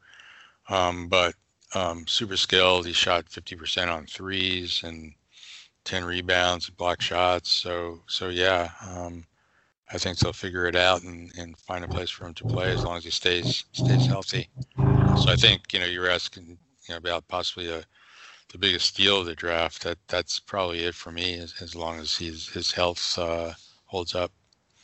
[0.68, 1.34] Um, but
[1.74, 2.86] um, super skilled.
[2.86, 5.12] He shot 50% on threes and
[5.88, 7.50] 10 rebounds, block shots.
[7.50, 9.24] So, so yeah, um,
[9.90, 12.72] I think they'll figure it out and, and find a place for him to play
[12.72, 14.50] as long as he stays stays healthy.
[15.16, 17.82] So I think you know you're asking you know about possibly a
[18.52, 19.82] the biggest steal of the draft.
[19.82, 23.52] That that's probably it for me as, as long as his his health uh,
[23.86, 24.30] holds up.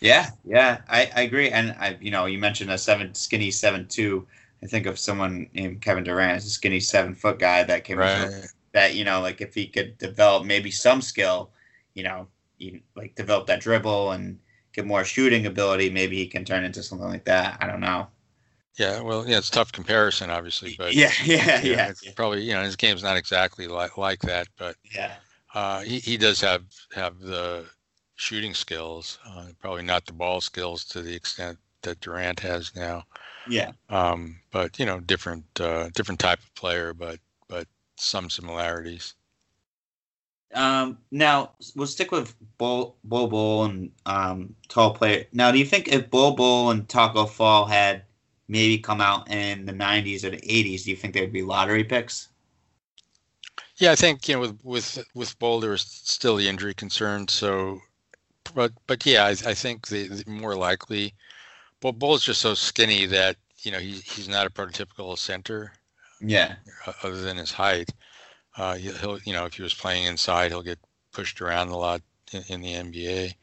[0.01, 1.51] Yeah, yeah, I, I agree.
[1.51, 4.27] And I you know you mentioned a seven skinny seven two.
[4.62, 8.49] I think of someone named Kevin Durant a skinny seven foot guy that came right
[8.74, 11.50] that you know like if he could develop maybe some skill
[11.94, 12.26] you know
[12.58, 14.38] you, like develop that dribble and
[14.72, 17.56] get more shooting ability maybe he can turn into something like that.
[17.60, 18.08] I don't know.
[18.76, 22.12] Yeah well yeah it's tough comparison obviously but yeah yeah yeah, yeah.
[22.16, 25.14] probably you know his game's not exactly like like that but yeah.
[25.54, 27.64] uh, he, he does have have the
[28.16, 33.04] shooting skills uh, probably not the ball skills to the extent that durant has now.
[33.48, 33.72] Yeah.
[33.90, 37.20] Um but you know different uh different type of player but but
[37.96, 39.14] some similarities.
[40.54, 45.26] Um, now we'll stick with Bol Bol Bol and um, tall player.
[45.33, 48.04] Now, do you think if Bol Bol and Taco Fall had
[48.46, 51.42] maybe come out in the '90s or the '80s, do you think they would be
[51.42, 52.28] lottery picks?
[53.76, 57.26] Yeah, I think you know with with with Boulder still the injury concern.
[57.26, 57.80] So,
[58.54, 61.14] but but yeah, I, I think the, the more likely.
[61.83, 65.72] Well, Bol's just so skinny that you know he, he's not a prototypical center.
[66.24, 66.56] Yeah.
[67.02, 67.90] Other than his height,
[68.56, 70.78] uh, he'll you know if he was playing inside, he'll get
[71.12, 73.34] pushed around a lot in, in the NBA.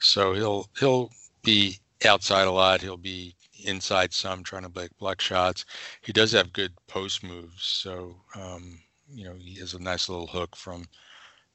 [0.00, 1.10] So he'll he'll
[1.42, 2.82] be outside a lot.
[2.82, 3.34] He'll be
[3.64, 5.64] inside some, trying to block, block shots.
[6.02, 7.64] He does have good post moves.
[7.64, 8.80] So um,
[9.12, 10.86] you know he has a nice little hook from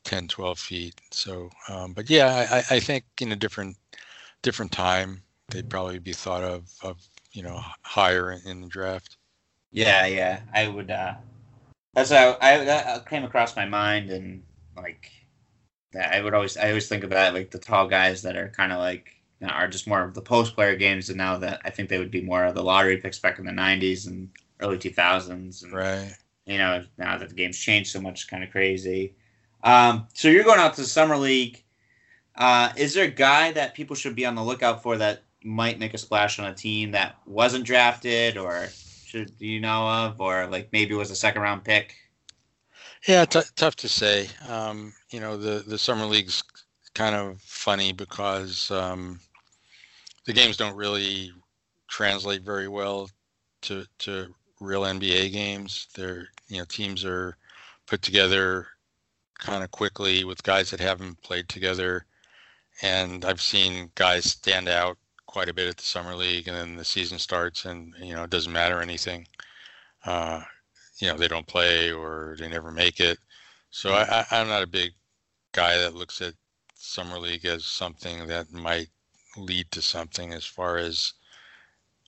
[0.03, 1.01] 10, 12 feet.
[1.11, 3.77] So, um, but yeah, I, I think in a different
[4.41, 6.97] different time they'd probably be thought of of
[7.31, 9.17] you know higher in, in the draft.
[9.71, 10.91] Yeah, yeah, I would.
[10.91, 11.15] uh
[11.93, 14.43] That's how I that came across my mind, and
[14.75, 15.11] like
[15.99, 18.79] I would always I always think about like the tall guys that are kind of
[18.79, 21.69] like you know, are just more of the post player games, and now that I
[21.69, 24.29] think they would be more of the lottery picks back in the '90s and
[24.59, 25.63] early 2000s.
[25.63, 26.13] And, right.
[26.45, 29.13] You know, now that the game's changed so much, kind of crazy.
[29.63, 31.63] Um, so you're going out to the summer league.
[32.35, 35.79] Uh, is there a guy that people should be on the lookout for that might
[35.79, 38.69] make a splash on a team that wasn't drafted, or
[39.09, 41.95] should do you know of, or like maybe was a second round pick?
[43.07, 44.27] Yeah, t- tough to say.
[44.47, 46.43] Um, you know, the the summer league's
[46.93, 49.19] kind of funny because um,
[50.25, 51.31] the games don't really
[51.87, 53.09] translate very well
[53.63, 55.87] to to real NBA games.
[55.95, 57.35] They're you know teams are
[57.87, 58.67] put together
[59.39, 62.05] kind of quickly with guys that haven't played together,
[62.83, 64.97] and I've seen guys stand out
[65.29, 68.23] quite a bit at the summer league, and then the season starts, and you know
[68.23, 69.27] it doesn't matter anything.
[70.03, 70.41] Uh,
[70.97, 73.19] you know they don't play or they never make it.
[73.69, 74.91] So I, I, am not a big
[75.51, 76.33] guy that looks at
[76.73, 78.89] summer league as something that might
[79.37, 81.13] lead to something as far as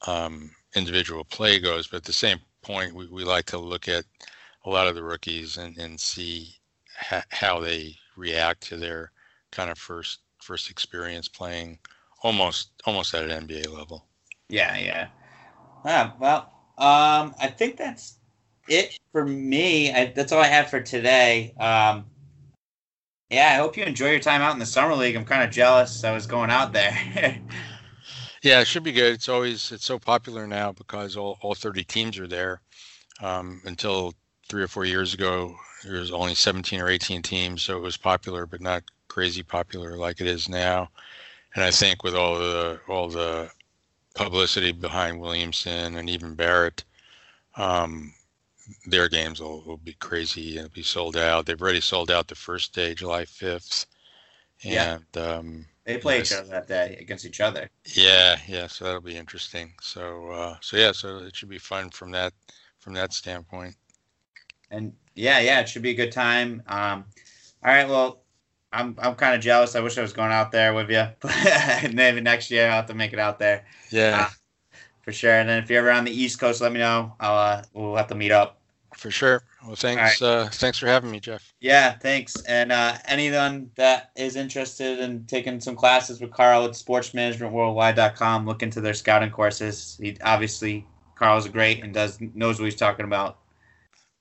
[0.07, 1.85] um, individual play goes.
[1.85, 4.05] But at the same point, we, we like to look at
[4.65, 6.55] a lot of the rookies and, and see
[6.97, 9.11] ha- how they react to their
[9.51, 11.77] kind of first first experience playing
[12.21, 14.05] almost almost at an NBA level.
[14.49, 15.07] Yeah, yeah.
[15.85, 18.17] Ah, well, um, I think that's
[18.67, 19.91] it for me.
[19.91, 21.53] I, that's all I have for today.
[21.59, 22.05] Um,
[23.29, 25.15] yeah, I hope you enjoy your time out in the summer league.
[25.15, 26.03] I'm kind of jealous.
[26.03, 26.93] I was going out there.
[28.43, 29.13] yeah, it should be good.
[29.13, 32.61] It's always it's so popular now because all, all 30 teams are there.
[33.21, 34.13] Um, until
[34.49, 37.97] three or four years ago, there was only 17 or 18 teams, so it was
[37.97, 40.89] popular, but not crazy popular like it is now.
[41.55, 43.49] And I think with all the all the
[44.15, 46.83] publicity behind Williamson and even Barrett,
[47.55, 48.13] um,
[48.85, 51.45] their games will, will be crazy and be sold out.
[51.45, 53.85] They've already sold out the first day, July 5th.
[54.63, 55.21] And yeah.
[55.21, 57.69] um, they play each other that day against each other.
[57.85, 58.67] Yeah, yeah.
[58.67, 59.73] So that'll be interesting.
[59.81, 62.33] So, uh, so yeah, so it should be fun from that
[62.79, 63.75] from that standpoint.
[64.69, 66.61] And yeah, yeah, it should be a good time.
[66.67, 67.05] Um,
[67.63, 68.20] all right, well,
[68.73, 69.75] I'm I'm kind of jealous.
[69.75, 72.85] I wish I was going out there with you, but maybe next year I'll have
[72.87, 73.65] to make it out there.
[73.89, 74.27] Yeah.
[74.27, 74.29] Uh,
[75.01, 75.33] for sure.
[75.33, 77.13] And then if you're ever on the East Coast, let me know.
[77.19, 78.57] I'll uh, we'll have to meet up.
[78.95, 79.43] For sure.
[79.65, 80.21] Well, thanks.
[80.21, 80.27] Right.
[80.27, 81.53] Uh, thanks for having me, Jeff.
[81.59, 82.35] Yeah, thanks.
[82.41, 88.63] And uh, anyone that is interested in taking some classes with Carl at sportsmanagementworldwide.com, look
[88.63, 89.97] into their scouting courses.
[90.01, 93.37] He obviously Carl's great and does knows what he's talking about.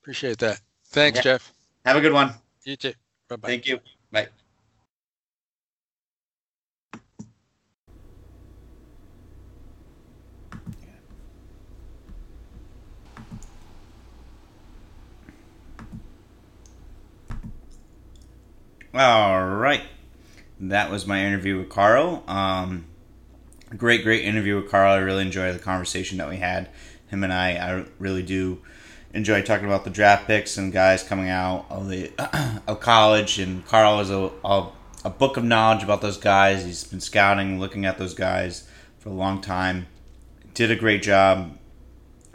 [0.02, 0.60] Appreciate that.
[0.86, 1.22] Thanks, yeah.
[1.22, 1.52] Jeff.
[1.84, 2.34] Have a good one.
[2.64, 2.92] You too.
[3.28, 3.48] Bye bye.
[3.48, 3.80] Thank you.
[4.12, 4.28] Bye.
[18.92, 19.82] All right.
[20.58, 22.24] That was my interview with Carl.
[22.26, 22.86] Um,
[23.76, 24.92] great, great interview with Carl.
[24.92, 26.68] I really enjoyed the conversation that we had.
[27.06, 28.60] Him and I, I really do
[29.14, 32.10] enjoy talking about the draft picks and guys coming out of the
[32.66, 33.38] of college.
[33.38, 34.68] And Carl is a, a,
[35.04, 36.64] a book of knowledge about those guys.
[36.64, 39.86] He's been scouting, looking at those guys for a long time.
[40.54, 41.56] Did a great job.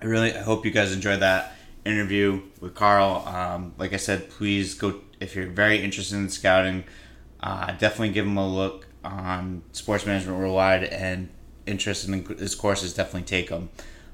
[0.01, 3.27] I really hope you guys enjoyed that interview with Carl.
[3.27, 6.83] Um, like I said, please go if you're very interested in scouting,
[7.41, 11.29] uh, definitely give them a look on Sports Management Worldwide and
[11.65, 13.69] interested in this courses, definitely take them.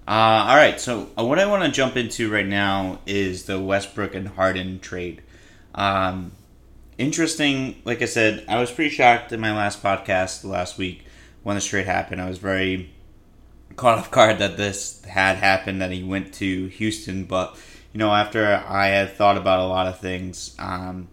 [0.08, 3.60] Uh, all right, so uh, what I want to jump into right now is the
[3.60, 5.22] Westbrook and Harden trade.
[5.76, 6.32] Um,
[6.98, 11.06] interesting, like I said, I was pretty shocked in my last podcast last week
[11.44, 12.22] when this trade happened.
[12.22, 12.92] I was very
[13.76, 17.56] caught off guard that this had happened, that he went to Houston, but
[17.94, 21.10] you know, after I had thought about a lot of things, um,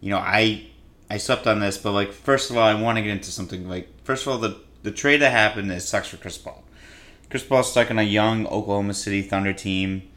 [0.00, 0.66] you know, I
[1.10, 3.68] I slept on this, but like first of all, I want to get into something
[3.68, 6.64] like first of all, the the trade that happened is sucks for Chris Paul.
[7.30, 10.08] Chris Paul's stuck in a young Oklahoma City Thunder team.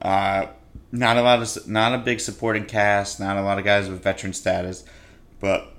[0.00, 0.46] Uh,
[0.92, 4.02] not a lot of not a big supporting cast, not a lot of guys with
[4.02, 4.84] veteran status,
[5.40, 5.74] but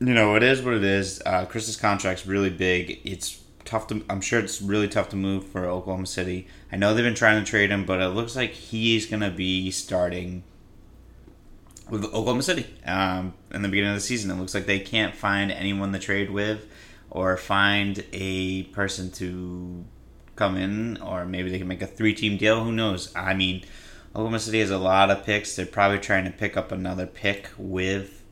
[0.00, 1.20] you know it is what it is.
[1.26, 3.00] Uh, Chris's contract's really big.
[3.04, 4.04] It's tough to.
[4.08, 6.46] I'm sure it's really tough to move for Oklahoma City.
[6.70, 9.70] I know they've been trying to trade him, but it looks like he's gonna be
[9.70, 10.42] starting
[11.88, 14.30] with Oklahoma City um, in the beginning of the season.
[14.30, 16.66] It looks like they can't find anyone to trade with,
[17.10, 19.84] or find a person to
[20.36, 22.62] come in, or maybe they can make a three-team deal.
[22.62, 23.14] Who knows?
[23.16, 23.64] I mean
[24.10, 25.54] Oklahoma City has a lot of picks.
[25.54, 28.24] They're probably trying to pick up another pick with,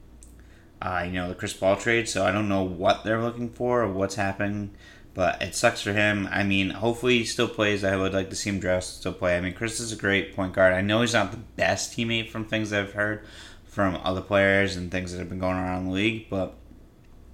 [0.83, 2.09] uh, you know, the Chris Paul trade.
[2.09, 4.73] So I don't know what they're looking for or what's happening,
[5.17, 6.29] but it sucks for him.
[6.31, 7.83] I mean, hopefully he still plays.
[7.83, 9.37] I would like to see him dress still play.
[9.37, 10.75] I mean, Chris is a great point guard.
[10.75, 13.25] I know he's not the best teammate from things I've heard
[13.65, 16.55] from other players and things that have been going around the league, but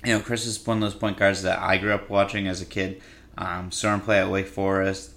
[0.05, 2.63] you know, Chris is one of those point guards that I grew up watching as
[2.63, 3.03] a kid.
[3.37, 5.13] Um, saw him play at Wake Forest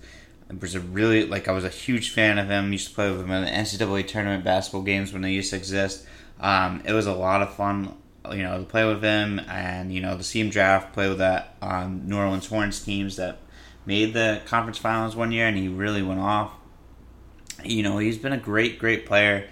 [0.59, 2.72] was a really like I was a huge fan of him.
[2.72, 5.57] Used to play with him in the NCAA tournament basketball games when they used to
[5.57, 6.05] exist.
[6.39, 7.95] Um, it was a lot of fun,
[8.34, 11.19] you know, to play with him and you know to see him draft, play with
[11.19, 13.39] that um, New Orleans Horns teams that
[13.86, 16.51] made the conference finals one year, and he really went off.
[17.63, 19.47] You know, he's been a great, great player.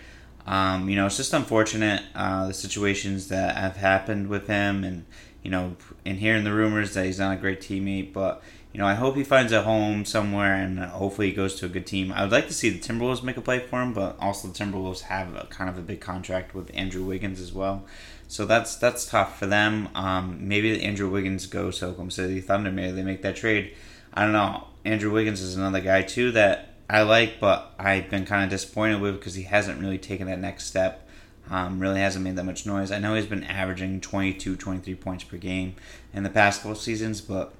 [0.46, 5.06] Um, you know, it's just unfortunate uh, the situations that have happened with him, and
[5.42, 8.44] you know, and hearing the rumors that he's not a great teammate, but
[8.74, 11.70] you know, I hope he finds a home somewhere and hopefully he goes to a
[11.70, 12.12] good team.
[12.12, 14.54] I would like to see the Timberwolves make a play for him, but also the
[14.54, 17.86] Timberwolves have a, kind of a big contract with Andrew Wiggins as well.
[18.28, 19.90] So that's that's tough for them.
[19.96, 22.72] Um, maybe Andrew Wiggins goes to Oklahoma City Thunder.
[22.72, 23.76] Maybe they make that trade.
[24.14, 24.68] I don't know.
[24.86, 29.02] Andrew Wiggins is another guy too that I like, but I've been kind of disappointed
[29.02, 31.08] with because he hasn't really taken that next step.
[31.50, 32.92] Um, really hasn't made that much noise.
[32.92, 35.76] I know he's been averaging 22, 23 points per game
[36.14, 37.54] in the past couple seasons, but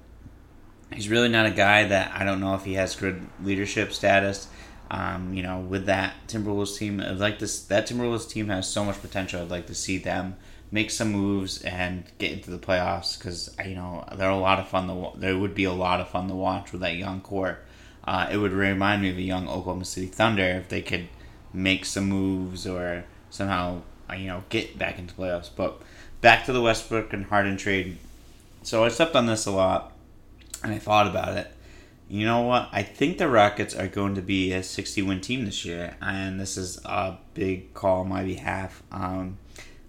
[0.92, 4.48] he's really not a guy that I don't know if he has good leadership status.
[4.90, 7.62] Um, you know, with that Timberwolves team, I'd like this.
[7.64, 9.42] That Timberwolves team has so much potential.
[9.42, 10.36] I'd like to see them
[10.74, 14.66] make some moves and get into the playoffs because you know they're a lot of
[14.66, 14.88] fun.
[14.88, 17.60] To, there would be a lot of fun to watch with that young core.
[18.02, 21.06] Uh, it would remind me of a young Oklahoma City Thunder if they could
[21.52, 25.48] make some moves or somehow uh, you know get back into playoffs.
[25.54, 25.80] But
[26.20, 27.96] back to the Westbrook and Harden trade.
[28.64, 29.92] So I slept on this a lot
[30.64, 31.52] and I thought about it.
[32.08, 32.68] You know what?
[32.72, 36.40] I think the Rockets are going to be a 60 win team this year, and
[36.40, 38.82] this is a big call on my behalf.
[38.90, 39.38] Um,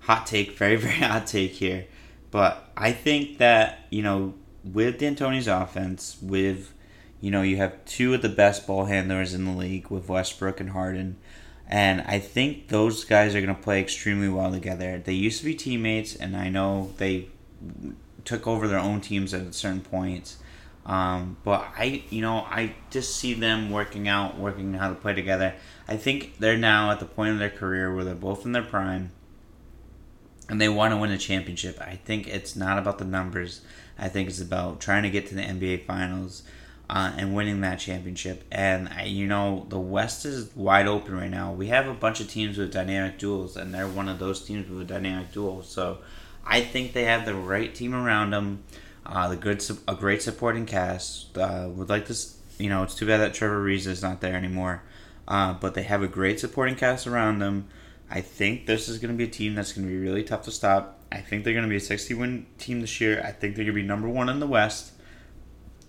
[0.05, 1.85] hot take, very, very hot take here.
[2.31, 4.33] But I think that, you know,
[4.63, 6.73] with D'Antoni's offense, with,
[7.21, 10.59] you know, you have two of the best ball handlers in the league with Westbrook
[10.59, 11.17] and Harden.
[11.67, 15.01] And I think those guys are going to play extremely well together.
[15.03, 17.27] They used to be teammates, and I know they
[18.23, 20.37] took over their own teams at certain points.
[20.85, 25.13] Um, but I, you know, I just see them working out, working how to play
[25.13, 25.55] together.
[25.87, 28.63] I think they're now at the point of their career where they're both in their
[28.63, 29.11] prime,
[30.49, 31.79] and they want to win a championship.
[31.81, 33.61] I think it's not about the numbers.
[33.97, 36.43] I think it's about trying to get to the NBA Finals
[36.89, 38.43] uh, and winning that championship.
[38.51, 41.51] And I, you know, the West is wide open right now.
[41.51, 44.69] We have a bunch of teams with dynamic duels, and they're one of those teams
[44.69, 45.63] with a dynamic duel.
[45.63, 45.99] So
[46.45, 48.63] I think they have the right team around them
[49.05, 51.37] uh, the good, a great supporting cast.
[51.37, 52.17] Uh, would like to,
[52.57, 54.81] you know, it's too bad that Trevor Ariza is not there anymore.
[55.27, 57.67] Uh, but they have a great supporting cast around them.
[58.09, 60.43] I think this is going to be a team that's going to be really tough
[60.43, 60.99] to stop.
[61.11, 63.21] I think they're going to be a 60 win team this year.
[63.23, 64.91] I think they're going to be number one in the West.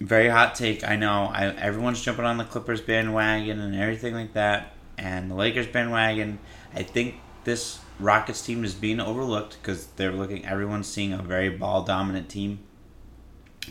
[0.01, 1.31] Very hot take, I know.
[1.33, 6.39] I, everyone's jumping on the Clippers bandwagon and everything like that, and the Lakers bandwagon.
[6.75, 10.45] I think this Rockets team is being overlooked because they're looking.
[10.45, 12.59] Everyone's seeing a very ball dominant team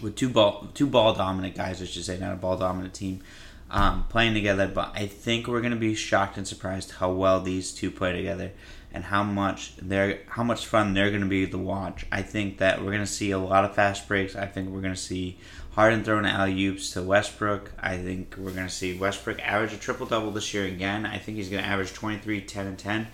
[0.01, 3.21] with two ball two ball dominant guys, I should say, not a ball dominant team,
[3.69, 4.67] um, playing together.
[4.67, 8.13] But I think we're going to be shocked and surprised how well these two play
[8.13, 8.51] together
[8.91, 12.05] and how much they're how much fun they're going to be to watch.
[12.11, 14.35] I think that we're going to see a lot of fast breaks.
[14.35, 15.37] I think we're going to see
[15.71, 17.73] Harden throwing alley oops to Westbrook.
[17.77, 21.05] I think we're going to see Westbrook average a triple double this year again.
[21.05, 23.07] I think he's going to average 23, 10, and 10.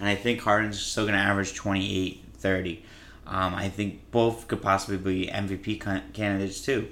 [0.00, 2.84] And I think Harden's still going to average 28, 30.
[3.28, 5.80] Um, I think both could possibly be MVP
[6.12, 6.88] candidates too.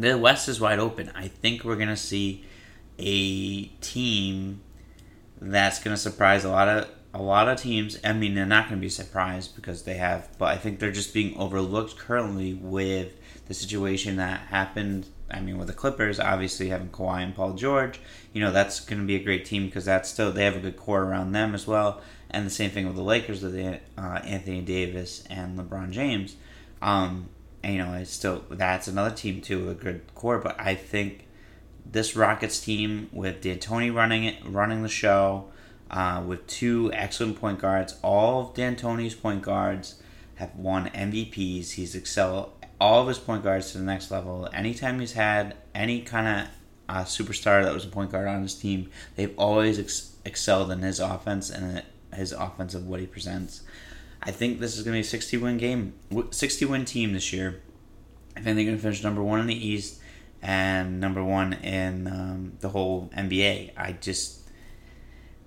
[0.00, 1.10] The West is wide open.
[1.14, 2.44] I think we're gonna see
[2.98, 4.62] a team
[5.40, 7.98] that's gonna surprise a lot of a lot of teams.
[8.02, 11.12] I mean, they're not gonna be surprised because they have, but I think they're just
[11.12, 13.12] being overlooked currently with
[13.46, 15.06] the situation that happened.
[15.30, 18.00] I mean, with the Clippers, obviously having Kawhi and Paul George,
[18.32, 20.60] you know that's going to be a great team because that's still they have a
[20.60, 24.00] good core around them as well and the same thing with the Lakers with uh,
[24.24, 26.36] Anthony Davis and LeBron James.
[26.80, 27.28] Um,
[27.64, 31.26] you know, it's still that's another team too with a good core, but I think
[31.84, 35.46] this Rockets team with D'Antoni running it, running the show,
[35.90, 37.98] uh, with two excellent point guards.
[38.02, 40.00] All of D'Antoni's point guards
[40.36, 41.72] have won MVPs.
[41.72, 44.48] He's excelled all of his point guards to the next level.
[44.54, 46.48] Anytime he's had any kind of
[46.88, 50.80] uh, superstar that was a point guard on his team, they've always ex- excelled in
[50.80, 51.82] his offense and
[52.14, 53.62] his offensive what he presents.
[54.22, 55.94] I think this is going to be a 60 win game,
[56.30, 57.62] 60 win team this year.
[58.36, 60.00] I think they're going to finish number one in the East
[60.42, 63.72] and number one in um, the whole NBA.
[63.76, 64.40] I just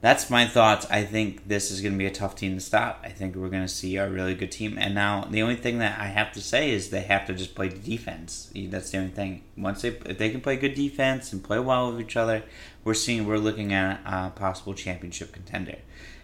[0.04, 0.86] that's my thoughts.
[0.90, 3.00] I think this is going to be a tough team to stop.
[3.06, 4.78] I think we're going to see a really good team.
[4.78, 7.56] And now the only thing that I have to say is they have to just
[7.56, 8.52] play defense.
[8.54, 9.44] That's the only thing.
[9.56, 12.44] Once they if they can play good defense and play well with each other,
[12.84, 15.78] we're seeing we're looking at a possible championship contender.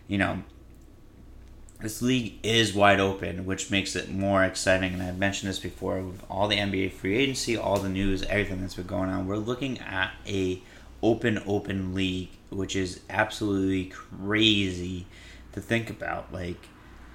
[0.10, 0.44] You know,
[1.82, 4.94] this league is wide open, which makes it more exciting.
[4.94, 8.62] And I've mentioned this before with all the NBA free agency, all the news, everything
[8.62, 9.28] that's been going on.
[9.28, 10.62] We're looking at a
[11.02, 15.06] open, open league, which is absolutely crazy
[15.54, 16.34] to think about.
[16.34, 16.68] Like,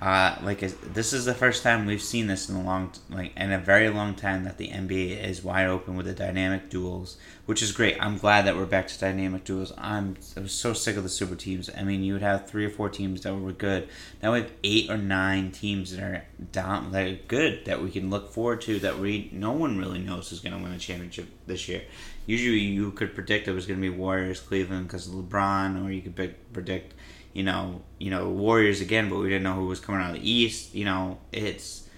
[0.05, 3.51] uh, like this is the first time we've seen this in a long, like, in
[3.53, 7.63] a very long time that the NBA is wide open with the dynamic duels, which
[7.63, 7.97] is great.
[7.99, 9.73] I'm glad that we're back to dynamic duels.
[9.79, 11.71] I'm, I was so sick of the super teams.
[11.75, 13.89] I mean, you would have three or four teams that were good.
[14.23, 17.91] Now we have eight or nine teams that are down, that are good that we
[17.91, 18.79] can look forward to.
[18.81, 21.81] That we no one really knows who's going to win a championship this year
[22.27, 25.91] usually you could predict it was going to be Warriors Cleveland because of LeBron, or
[25.91, 26.95] you could predict,
[27.35, 30.23] you know, you know Warriors again, but we didn't know who was coming out of
[30.23, 30.75] the East.
[30.75, 31.89] You know, it's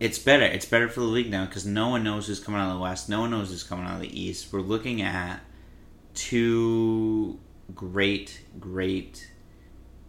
[0.00, 0.44] it's better.
[0.44, 2.82] It's better for the league now because no one knows who's coming out of the
[2.82, 3.08] West.
[3.08, 4.52] No one knows who's coming out of the East.
[4.52, 5.40] We're looking at
[6.14, 7.38] two
[7.74, 9.30] great, great,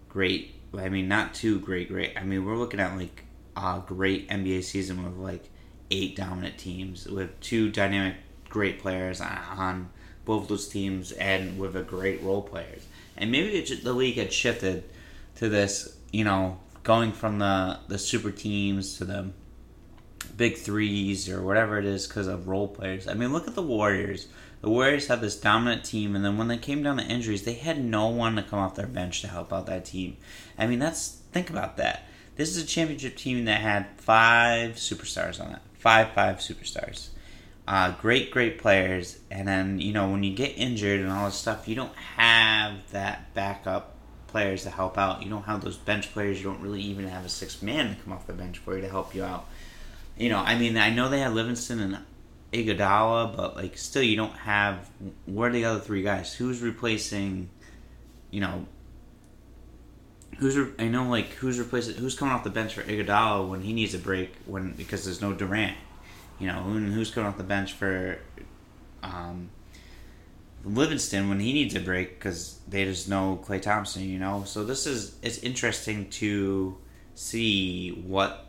[0.10, 0.56] great.
[0.76, 2.18] I mean, not two great, great.
[2.18, 3.26] I mean, we're looking at like
[3.56, 5.50] a great NBA season with like
[5.91, 8.16] eight dominant teams with two dynamic
[8.50, 9.89] great players on
[10.28, 12.86] both those teams and with a great role players.
[13.15, 14.84] And maybe the league had shifted
[15.38, 19.32] to this, you know, going from the the super teams to the
[20.36, 23.07] big threes or whatever it is because of role players.
[23.07, 24.28] I mean, look at the Warriors.
[24.61, 27.53] The Warriors had this dominant team, and then when they came down to injuries, they
[27.53, 30.17] had no one to come off their bench to help out that team.
[30.57, 32.03] I mean, that's think about that.
[32.36, 35.59] This is a championship team that had five superstars on it.
[35.73, 37.09] Five, five superstars
[37.68, 39.20] uh, great, great players.
[39.30, 42.89] And then, you know, when you get injured and all this stuff, you don't have
[42.91, 43.95] that backup
[44.28, 45.22] players to help out.
[45.22, 46.38] You don't have those bench players.
[46.38, 48.82] You don't really even have a sixth man to come off the bench for you
[48.82, 49.47] to help you out.
[50.18, 51.97] You know, I mean, I know they had Livingston and
[52.53, 54.89] Iguodala, but like, still, you don't have.
[55.26, 56.34] Where are the other three guys?
[56.34, 57.49] Who's replacing?
[58.32, 58.65] You know,
[60.38, 63.74] who's I know like who's replacing who's coming off the bench for Iguodala when he
[63.74, 65.78] needs a break when because there's no Durant
[66.39, 68.19] you know, who's coming off the bench for
[69.03, 69.49] um,
[70.63, 74.43] Livingston when he needs a break because they just know Klay Thompson, you know.
[74.45, 76.77] So this is it's interesting to
[77.15, 78.45] see what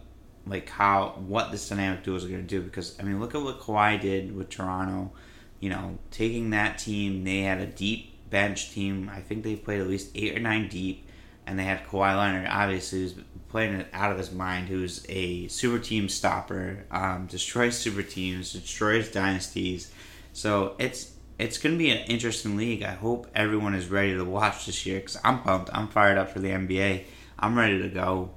[0.46, 3.42] like how what this dynamic duo is going to do because I mean look at
[3.42, 5.12] what Kawhi did with Toronto,
[5.60, 9.10] you know, taking that team they had a deep bench team.
[9.14, 11.06] I think they played at least eight or nine deep
[11.46, 13.14] and they had Kawhi Leonard, obviously, who's
[13.48, 18.52] playing it out of his mind, who's a super team stopper, um, destroys super teams,
[18.52, 19.92] destroys dynasties.
[20.32, 22.82] So it's it's going to be an interesting league.
[22.82, 25.70] I hope everyone is ready to watch this year because I'm pumped.
[25.72, 27.04] I'm fired up for the NBA.
[27.38, 28.30] I'm ready to go.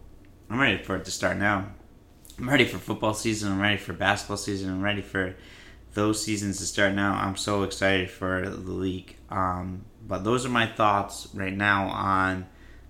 [0.49, 1.72] I'm ready for it to start now.
[2.38, 3.51] I'm ready for football season.
[3.51, 4.70] I'm ready for basketball season.
[4.70, 5.36] I'm ready for
[5.93, 7.14] those seasons to start now.
[7.14, 9.16] I'm so excited for the league.
[9.30, 12.45] Um, but those are my thoughts right now on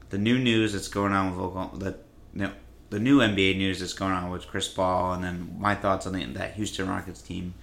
[0.10, 1.96] the new news that's going on with Oklahoma,
[2.34, 2.52] the
[2.90, 6.14] the new NBA news that's going on with Chris Paul, and then my thoughts on
[6.14, 7.54] the, that Houston Rockets team.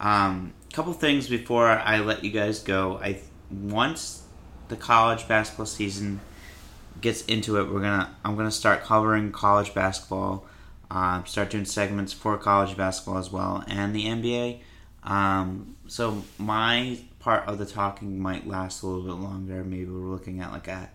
[0.00, 2.98] A um, couple things before I let you guys go.
[3.02, 4.24] I once
[4.68, 6.20] the college basketball season
[7.00, 10.44] gets into it, we're gonna I'm gonna start covering college basketball.
[10.88, 14.60] Uh, start doing segments for college basketball as well and the NBA.
[15.02, 19.64] Um, so my part of the talking might last a little bit longer.
[19.64, 20.88] Maybe we're looking at like a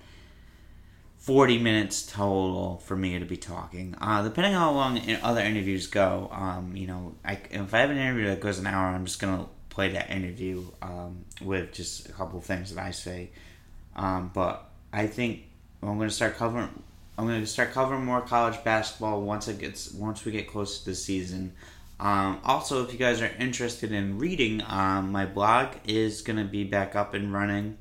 [1.21, 3.93] 40 minutes total for me to be talking.
[4.01, 7.91] Uh, depending on how long other interviews go, um, you know, I, if I have
[7.91, 11.73] an interview that goes an hour, I'm just going to play that interview um, with
[11.73, 13.29] just a couple things that I say.
[13.95, 15.43] Um, but I think
[15.83, 16.69] I'm going to start covering.
[17.19, 20.79] I'm going to start covering more college basketball once it gets once we get close
[20.79, 21.53] to the season.
[21.99, 26.45] Um, also, if you guys are interested in reading, um, my blog is going to
[26.45, 27.77] be back up and running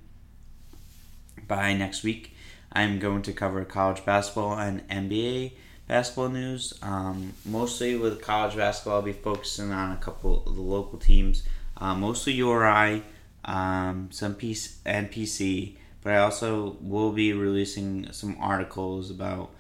[1.49, 2.30] by next week.
[2.73, 5.53] I'm going to cover college basketball and NBA
[5.89, 6.75] basketball news.
[6.83, 11.43] Um, mostly with college basketball, I'll be focusing on a couple of the local teams,
[11.77, 13.03] uh, mostly URI.
[13.45, 15.77] Um, some PC and PC.
[16.03, 19.51] But I also will be releasing some articles about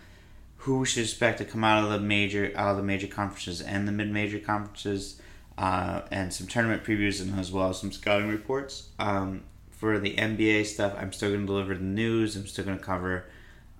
[0.58, 3.60] who we should expect to come out of the major out of the major conferences
[3.60, 5.20] and the mid major conferences,
[5.58, 8.88] uh, and some tournament previews and as well as some scouting reports.
[8.98, 9.42] Um,
[9.80, 12.36] for the NBA stuff, I'm still going to deliver the news.
[12.36, 13.24] I'm still going to cover,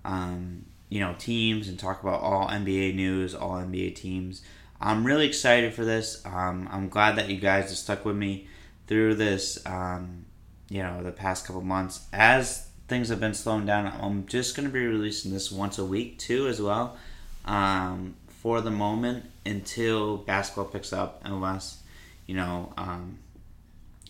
[0.03, 4.41] um, you know, teams and talk about all NBA news, all NBA teams.
[4.81, 6.25] I'm really excited for this.
[6.25, 8.47] Um, I'm glad that you guys have stuck with me
[8.87, 10.25] through this, um,
[10.69, 12.07] you know, the past couple months.
[12.11, 15.85] As things have been slowing down, I'm just going to be releasing this once a
[15.85, 16.97] week too, as well,
[17.45, 21.83] um, for the moment until basketball picks up, unless,
[22.25, 23.19] you know, um,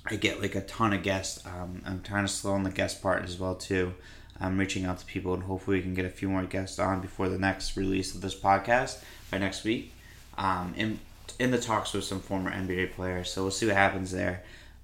[0.06, 1.46] I get like a ton of guests.
[1.46, 3.94] Um, I'm trying to slow on the guest part as well too.
[4.40, 7.00] I'm reaching out to people and hopefully we can get a few more guests on
[7.00, 9.94] before the next release of this podcast by next week.
[10.38, 11.00] Um, in
[11.40, 14.44] in the talks with some former NBA players, so we'll see what happens there.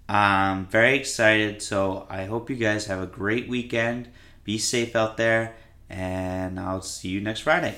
[0.09, 1.61] Um, very excited.
[1.61, 4.07] So I hope you guys have a great weekend.
[4.43, 5.55] Be safe out there,
[5.89, 7.75] and I'll see you next Friday.